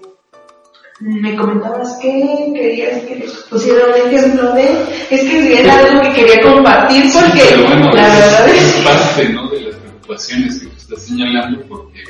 me 1.00 1.36
comentabas 1.36 1.98
que 2.02 2.52
querías 2.56 3.04
que 3.04 3.28
pusiera 3.50 3.86
un 3.88 3.94
ejemplo 3.94 4.54
de, 4.54 4.66
es 5.12 5.22
que 5.22 5.60
era 5.60 5.80
algo 5.80 6.02
que 6.02 6.14
quería 6.14 6.42
compartir 6.42 7.04
porque 7.14 7.40
sí, 7.40 7.62
bueno, 7.62 7.92
la 7.94 8.08
es, 8.08 8.20
verdad 8.20 8.50
es 8.50 8.76
es 8.76 8.84
parte 8.84 9.30
¿no? 9.30 9.50
de 9.50 9.62
las 9.62 9.76
preocupaciones 9.76 10.60
que 10.60 10.68
estás 10.76 11.04
señalando 11.04 11.62
porque 11.68 12.04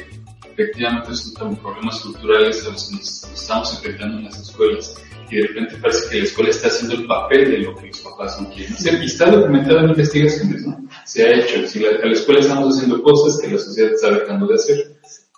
efectivamente 0.53 1.15
son 1.15 1.55
problemas 1.57 1.99
culturales 1.99 2.65
a 2.65 2.71
los 2.71 2.89
que 2.89 2.95
nos 2.95 3.23
estamos 3.33 3.73
enfrentando 3.75 4.17
en 4.19 4.23
las 4.25 4.39
escuelas 4.39 4.95
y 5.29 5.35
de 5.35 5.47
repente 5.47 5.75
parece 5.81 6.09
que 6.09 6.17
la 6.17 6.23
escuela 6.23 6.49
está 6.49 6.67
haciendo 6.67 6.95
el 6.95 7.05
papel 7.05 7.51
de 7.51 7.57
lo 7.59 7.75
que 7.75 7.87
los 7.87 7.99
papás 7.99 8.41
no 8.41 8.49
quieren 8.49 8.73
hacer. 8.73 9.01
Y 9.01 9.05
está 9.05 9.29
documentado 9.29 9.79
en 9.79 9.89
investigaciones, 9.89 10.65
¿no? 10.65 10.87
Se 11.05 11.23
ha 11.23 11.35
hecho. 11.35 11.67
Si 11.67 11.79
la, 11.79 11.89
a 12.01 12.05
la 12.05 12.13
escuela 12.13 12.39
estamos 12.39 12.75
haciendo 12.75 13.03
cosas 13.03 13.41
que 13.41 13.51
la 13.51 13.57
sociedad 13.57 13.91
está 13.91 14.11
dejando 14.11 14.47
de 14.47 14.55
hacer 14.55 14.91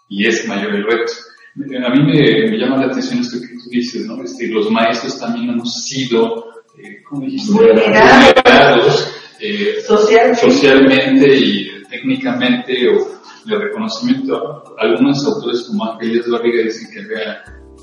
y 0.10 0.28
es 0.28 0.48
mayor 0.48 0.76
el 0.76 0.84
reto. 0.84 1.12
A 1.56 1.90
mí 1.90 2.04
me, 2.04 2.52
me 2.52 2.58
llama 2.58 2.78
la 2.78 2.92
atención 2.92 3.20
esto 3.20 3.42
que 3.42 3.48
tú 3.48 3.70
dices, 3.70 4.06
¿no? 4.06 4.24
Este, 4.24 4.48
los 4.48 4.70
maestros 4.70 5.20
también 5.20 5.50
hemos 5.50 5.84
sido 5.84 6.46
eh, 6.78 7.02
vulnerados 7.10 9.12
eh, 9.40 9.78
socialmente. 9.86 11.36
y 11.36 11.70
técnicamente 11.90 12.88
o 12.90 13.20
de 13.46 13.58
reconocimiento. 13.58 14.76
Algunos 14.78 15.26
autores 15.26 15.64
como 15.64 15.92
Ángeles 15.92 16.30
Barriga 16.30 16.64
dicen 16.64 16.90
que 16.94 17.02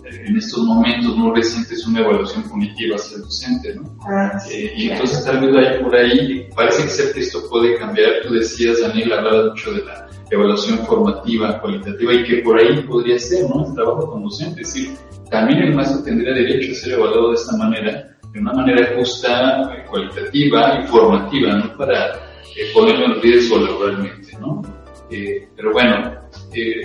en 0.08 0.36
estos 0.36 0.64
momentos 0.64 1.16
muy 1.16 1.34
recientes 1.34 1.86
una 1.86 2.00
evaluación 2.00 2.44
cognitiva 2.44 2.96
hacia 2.96 3.16
el 3.16 3.22
docente, 3.22 3.74
¿no? 3.74 3.96
Ah, 4.08 4.38
eh, 4.50 4.72
y 4.76 4.90
entonces 4.90 5.24
tal 5.24 5.40
vez 5.40 5.56
hay 5.56 5.82
por 5.82 5.94
ahí, 5.94 6.48
parece 6.54 6.88
ser 6.88 7.12
que 7.12 7.20
esto 7.20 7.48
puede 7.48 7.76
cambiar. 7.76 8.22
Tú 8.26 8.34
decías, 8.34 8.80
Daniel, 8.80 9.12
hablaba 9.12 9.50
mucho 9.50 9.72
de 9.72 9.84
la 9.84 10.08
evaluación 10.30 10.78
formativa, 10.86 11.60
cualitativa, 11.60 12.14
y 12.14 12.24
que 12.24 12.36
por 12.38 12.58
ahí 12.58 12.82
podría 12.82 13.18
ser, 13.18 13.48
¿no? 13.48 13.66
El 13.66 13.74
trabajo 13.74 14.10
con 14.10 14.24
docente, 14.24 14.62
es 14.62 14.74
decir, 14.74 14.90
también 15.30 15.62
el 15.62 15.74
maestro 15.74 16.02
tendría 16.02 16.32
derecho 16.32 16.72
a 16.72 16.74
ser 16.74 16.92
evaluado 16.94 17.30
de 17.30 17.34
esta 17.34 17.56
manera, 17.56 18.16
de 18.32 18.40
una 18.40 18.52
manera 18.52 18.96
justa, 18.96 19.74
eh, 19.74 19.84
cualitativa 19.88 20.80
y 20.82 20.86
formativa, 20.86 21.52
no 21.56 21.76
para 21.76 22.14
eh, 22.56 22.70
ponerlo 22.72 23.06
en 23.06 23.22
riesgo 23.22 23.58
laboralmente, 23.58 24.36
¿no? 24.40 24.62
Eh, 25.10 25.48
pero 25.54 25.72
bueno, 25.72 26.12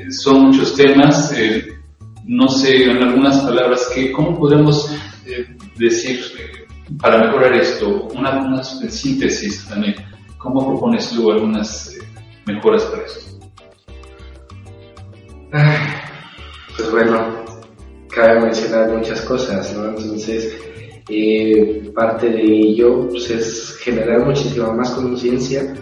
son 0.10 0.48
muchos 0.48 0.76
temas, 0.76 1.34
no 2.26 2.48
sé, 2.48 2.90
en 2.90 3.04
algunas 3.04 3.40
palabras, 3.40 3.90
que, 3.94 4.12
¿cómo 4.12 4.38
podemos 4.38 4.94
decir 5.78 6.22
para 7.00 7.26
mejorar 7.26 7.54
esto? 7.54 8.08
Una, 8.14 8.40
una 8.44 8.64
síntesis 8.64 9.68
también, 9.68 9.96
¿cómo 10.38 10.68
propones 10.68 11.10
tú 11.10 11.32
algunas 11.32 11.96
mejoras 12.46 12.84
para 12.86 13.04
eso? 13.04 13.32
Pues 16.78 16.92
bueno, 16.92 17.46
cabe 18.10 18.42
mencionar 18.42 18.90
muchas 18.90 19.22
cosas, 19.22 19.74
¿no? 19.76 19.90
Entonces, 19.90 20.56
eh, 21.10 21.92
parte 21.94 22.30
de 22.30 22.42
ello 22.42 23.08
pues, 23.10 23.30
es 23.30 23.78
generar 23.82 24.26
muchísima 24.26 24.72
más 24.74 24.92
conciencia 24.92 25.74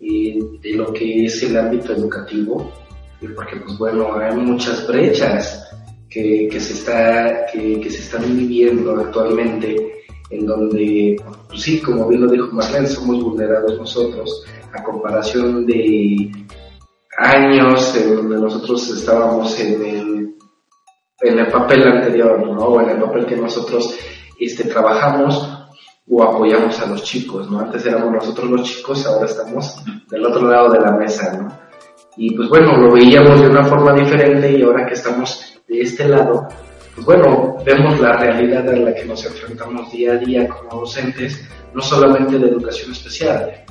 eh, 0.00 0.38
de 0.60 0.74
lo 0.74 0.92
que 0.92 1.26
es 1.26 1.42
el 1.42 1.56
ámbito 1.56 1.92
educativo, 1.92 2.72
porque 3.36 3.56
pues 3.56 3.78
bueno, 3.78 4.16
hay 4.16 4.34
muchas 4.34 4.86
brechas 4.88 5.68
que, 6.12 6.60
se, 6.60 6.74
está, 6.74 7.46
que, 7.46 7.80
que, 7.80 7.90
se 7.90 8.02
están 8.02 8.36
viviendo 8.36 9.00
actualmente, 9.00 10.04
en 10.28 10.46
donde, 10.46 11.16
pues 11.48 11.62
sí, 11.62 11.80
como 11.80 12.06
bien 12.06 12.22
lo 12.22 12.30
dijo 12.30 12.48
Marlene, 12.52 12.86
somos 12.86 13.22
vulnerados 13.22 13.78
nosotros 13.78 14.44
a 14.72 14.82
comparación 14.82 15.64
de 15.66 16.30
años 17.18 17.96
en 17.96 18.16
donde 18.16 18.36
nosotros 18.36 18.88
estábamos 18.90 19.58
en 19.60 19.84
el, 19.84 20.34
en 21.20 21.38
el 21.38 21.46
papel 21.50 21.82
anterior, 21.84 22.46
¿no? 22.46 22.58
O 22.58 22.80
en 22.80 22.90
el 22.90 23.00
papel 23.00 23.26
que 23.26 23.36
nosotros 23.36 23.94
este, 24.38 24.64
trabajamos 24.64 25.48
o 26.08 26.22
apoyamos 26.22 26.78
a 26.80 26.86
los 26.86 27.02
chicos, 27.04 27.50
¿no? 27.50 27.60
Antes 27.60 27.86
éramos 27.86 28.12
nosotros 28.12 28.50
los 28.50 28.62
chicos, 28.64 29.06
ahora 29.06 29.26
estamos 29.26 29.82
del 30.10 30.26
otro 30.26 30.50
lado 30.50 30.70
de 30.72 30.80
la 30.80 30.92
mesa, 30.92 31.38
¿no? 31.38 31.61
Y 32.16 32.34
pues 32.34 32.48
bueno, 32.48 32.76
lo 32.76 32.92
veíamos 32.92 33.40
de 33.40 33.48
una 33.48 33.64
forma 33.64 33.92
diferente 33.94 34.50
y 34.52 34.62
ahora 34.62 34.86
que 34.86 34.94
estamos 34.94 35.60
de 35.66 35.80
este 35.80 36.08
lado, 36.08 36.46
pues 36.94 37.06
bueno, 37.06 37.56
vemos 37.64 37.98
la 38.00 38.16
realidad 38.18 38.68
a 38.68 38.76
la 38.76 38.94
que 38.94 39.04
nos 39.04 39.24
enfrentamos 39.24 39.90
día 39.90 40.12
a 40.12 40.16
día 40.16 40.48
como 40.48 40.80
docentes, 40.80 41.48
no 41.72 41.80
solamente 41.80 42.38
de 42.38 42.48
educación 42.48 42.92
especial, 42.92 43.64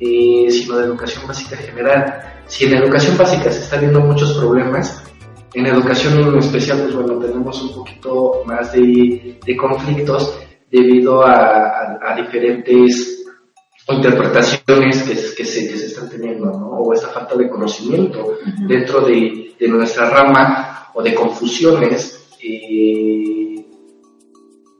eh, 0.00 0.50
sino 0.50 0.78
de 0.78 0.86
educación 0.86 1.26
básica 1.28 1.56
general. 1.56 2.42
Si 2.46 2.64
en 2.64 2.74
educación 2.74 3.16
básica 3.16 3.50
se 3.50 3.62
están 3.62 3.80
viendo 3.80 4.00
muchos 4.00 4.36
problemas, 4.36 5.02
en 5.56 5.66
educación 5.66 6.36
especial, 6.36 6.82
pues 6.82 6.94
bueno, 6.94 7.18
tenemos 7.18 7.62
un 7.62 7.74
poquito 7.74 8.42
más 8.44 8.72
de, 8.72 9.38
conflictos 9.58 10.38
debido 10.70 11.24
a, 11.24 12.14
diferentes 12.14 13.25
interpretaciones 13.88 15.02
que, 15.02 15.14
que, 15.14 15.44
se, 15.44 15.68
que 15.68 15.78
se 15.78 15.86
están 15.86 16.08
teniendo, 16.10 16.46
¿no? 16.46 16.70
O 16.70 16.92
esa 16.92 17.08
falta 17.08 17.36
de 17.36 17.48
conocimiento 17.48 18.38
dentro 18.66 19.02
de, 19.02 19.54
de, 19.58 19.68
nuestra 19.68 20.10
rama 20.10 20.90
o 20.94 21.02
de 21.02 21.14
confusiones. 21.14 22.26
Eh, 22.42 23.64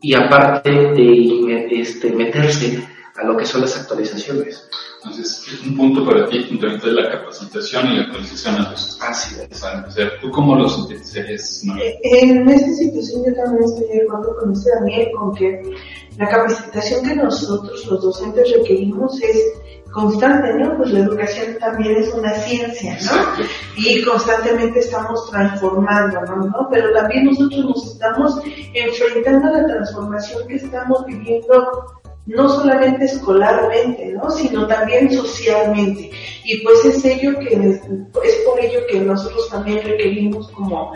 y 0.02 0.14
aparte 0.14 0.70
de 0.70 1.68
este, 1.70 2.10
meterse 2.10 2.95
a 3.18 3.24
lo 3.24 3.36
que 3.36 3.46
son 3.46 3.62
las 3.62 3.76
actualizaciones. 3.76 4.68
Entonces, 5.02 5.44
es 5.52 5.66
un 5.66 5.76
punto 5.76 6.04
para 6.04 6.26
ti, 6.26 6.58
de 6.60 6.92
la 6.92 7.10
capacitación 7.10 7.86
y 7.92 7.96
la 7.96 8.02
actualización 8.04 8.56
a 8.56 8.70
los 8.70 8.98
Así 9.00 9.36
es. 9.40 9.62
O 9.62 9.90
sea, 9.90 10.10
¿tú 10.20 10.30
cómo 10.30 10.56
lo 10.56 10.68
sintetizarías? 10.68 11.62
Eh, 11.78 11.98
en 12.02 12.48
esta 12.48 12.72
situación 12.72 13.22
yo 13.26 13.34
también 13.34 13.64
estoy 13.64 13.86
de 13.86 14.02
acuerdo 14.02 14.36
con 14.36 14.50
usted, 14.50 14.70
Daniel, 14.80 15.08
con 15.16 15.34
que 15.34 15.62
la 16.18 16.28
capacitación 16.28 17.06
que 17.06 17.14
nosotros, 17.14 17.86
los 17.86 18.02
docentes, 18.02 18.52
requerimos 18.52 19.22
es 19.22 19.52
constante, 19.92 20.52
¿no? 20.54 20.76
Pues 20.76 20.90
la 20.90 21.00
educación 21.00 21.56
también 21.60 21.96
es 21.96 22.12
una 22.12 22.32
ciencia, 22.34 22.98
¿no? 23.04 23.44
Y 23.76 24.02
constantemente 24.02 24.80
estamos 24.80 25.30
transformando, 25.30 26.20
¿no? 26.22 26.68
Pero 26.70 26.92
también 26.92 27.26
nosotros 27.26 27.64
nos 27.64 27.92
estamos 27.92 28.40
enfrentando 28.74 29.48
a 29.48 29.52
la 29.52 29.66
transformación 29.66 30.48
que 30.48 30.56
estamos 30.56 31.06
viviendo 31.06 31.96
no 32.26 32.48
solamente 32.48 33.04
escolarmente, 33.04 34.12
¿no? 34.12 34.30
sino 34.30 34.66
también 34.66 35.12
socialmente. 35.12 36.10
Y 36.44 36.62
pues 36.62 36.84
es 36.84 37.04
ello 37.04 37.38
que 37.38 37.54
es 37.54 38.34
por 38.44 38.60
ello 38.60 38.80
que 38.88 39.00
nosotros 39.00 39.48
también 39.48 39.82
requerimos 39.82 40.50
como 40.50 40.92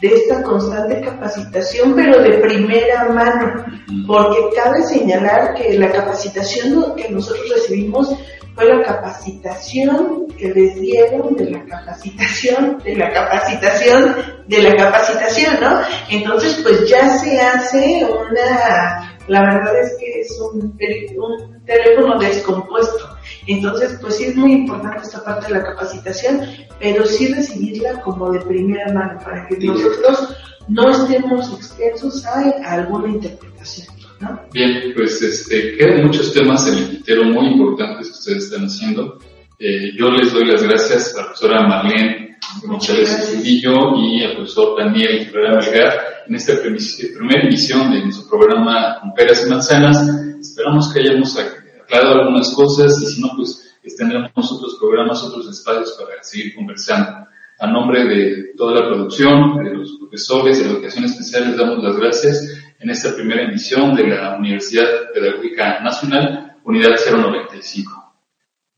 de 0.00 0.08
esta 0.08 0.42
constante 0.42 1.00
capacitación, 1.00 1.94
pero 1.94 2.20
de 2.20 2.38
primera 2.38 3.08
mano, 3.10 3.64
porque 4.06 4.38
cabe 4.56 4.82
señalar 4.82 5.54
que 5.54 5.78
la 5.78 5.92
capacitación 5.92 6.96
que 6.96 7.08
nosotros 7.08 7.48
recibimos 7.54 8.12
fue 8.54 8.64
la 8.66 8.82
capacitación 8.82 10.26
que 10.36 10.48
les 10.48 10.74
dieron 10.80 11.36
de 11.36 11.50
la 11.50 11.64
capacitación, 11.64 12.78
de 12.84 12.96
la 12.96 13.12
capacitación, 13.12 14.16
de 14.46 14.62
la 14.62 14.76
capacitación, 14.76 15.60
¿no? 15.60 15.80
Entonces, 16.10 16.60
pues 16.62 16.88
ya 16.88 17.18
se 17.18 17.40
hace 17.40 18.04
una 18.04 19.11
la 19.28 19.42
verdad 19.42 19.80
es 19.80 19.96
que 19.98 20.20
es 20.20 20.40
un, 20.40 20.76
teléfono 20.76 22.18
descompuesto. 22.18 23.16
Entonces, 23.46 23.98
pues 24.00 24.16
sí 24.16 24.24
es 24.24 24.36
muy 24.36 24.52
importante 24.52 25.02
esta 25.02 25.24
parte 25.24 25.46
de 25.46 25.58
la 25.58 25.64
capacitación, 25.64 26.40
pero 26.80 27.04
sí 27.06 27.32
recibirla 27.32 28.00
como 28.02 28.32
de 28.32 28.40
primera 28.40 28.92
mano 28.92 29.18
para 29.24 29.46
que 29.46 29.56
nosotros 29.58 30.36
no 30.68 30.90
estemos 30.90 31.52
expensos 31.52 32.24
a 32.26 32.72
alguna 32.72 33.08
interpretación. 33.08 33.88
¿no? 34.20 34.40
Bien, 34.52 34.92
pues 34.94 35.20
este, 35.22 35.76
quedan 35.76 36.06
muchos 36.06 36.32
temas 36.32 36.66
en 36.68 36.78
el 36.78 36.90
tintero 36.90 37.24
muy 37.24 37.48
importantes 37.48 38.08
que 38.08 38.12
ustedes 38.12 38.44
están 38.44 38.64
haciendo. 38.64 39.18
Eh, 39.58 39.92
yo 39.96 40.10
les 40.10 40.32
doy 40.32 40.46
las 40.46 40.62
gracias 40.62 41.14
a 41.14 41.20
la 41.20 41.26
profesora 41.26 41.68
Marlene 41.68 42.38
González 42.64 43.10
Estudillo 43.10 43.96
y 43.96 44.24
al 44.24 44.34
profesor 44.36 44.78
Daniel 44.78 45.28
Herrera 45.28 45.54
Melgar 45.54 46.11
en 46.26 46.34
esta 46.34 46.54
primera 46.60 47.42
emisión 47.42 47.92
de 47.92 48.02
nuestro 48.02 48.28
programa 48.28 48.98
Con 49.00 49.14
Peras 49.14 49.44
y 49.46 49.50
Manzanas. 49.50 50.08
Esperamos 50.40 50.92
que 50.92 51.00
hayamos 51.00 51.38
aclarado 51.38 52.20
algunas 52.20 52.54
cosas 52.54 53.00
y 53.02 53.06
si 53.06 53.20
no, 53.20 53.30
pues 53.36 53.62
tendremos 53.96 54.52
otros 54.52 54.76
programas, 54.78 55.22
otros 55.22 55.48
espacios 55.48 55.92
para 55.98 56.22
seguir 56.22 56.54
conversando. 56.54 57.26
A 57.58 57.66
nombre 57.66 58.04
de 58.04 58.54
toda 58.56 58.80
la 58.80 58.88
producción, 58.88 59.62
de 59.62 59.74
los 59.74 59.96
profesores 59.98 60.58
de 60.58 60.70
Educación 60.70 61.04
Especial, 61.04 61.48
les 61.48 61.56
damos 61.56 61.82
las 61.82 61.96
gracias 61.96 62.62
en 62.80 62.90
esta 62.90 63.14
primera 63.14 63.42
emisión 63.44 63.94
de 63.94 64.08
la 64.08 64.36
Universidad 64.36 65.12
Pedagógica 65.14 65.80
Nacional, 65.80 66.56
Unidad 66.64 66.96
095. 67.08 68.14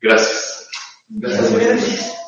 Gracias. 0.00 0.68
Gracias. 1.08 2.23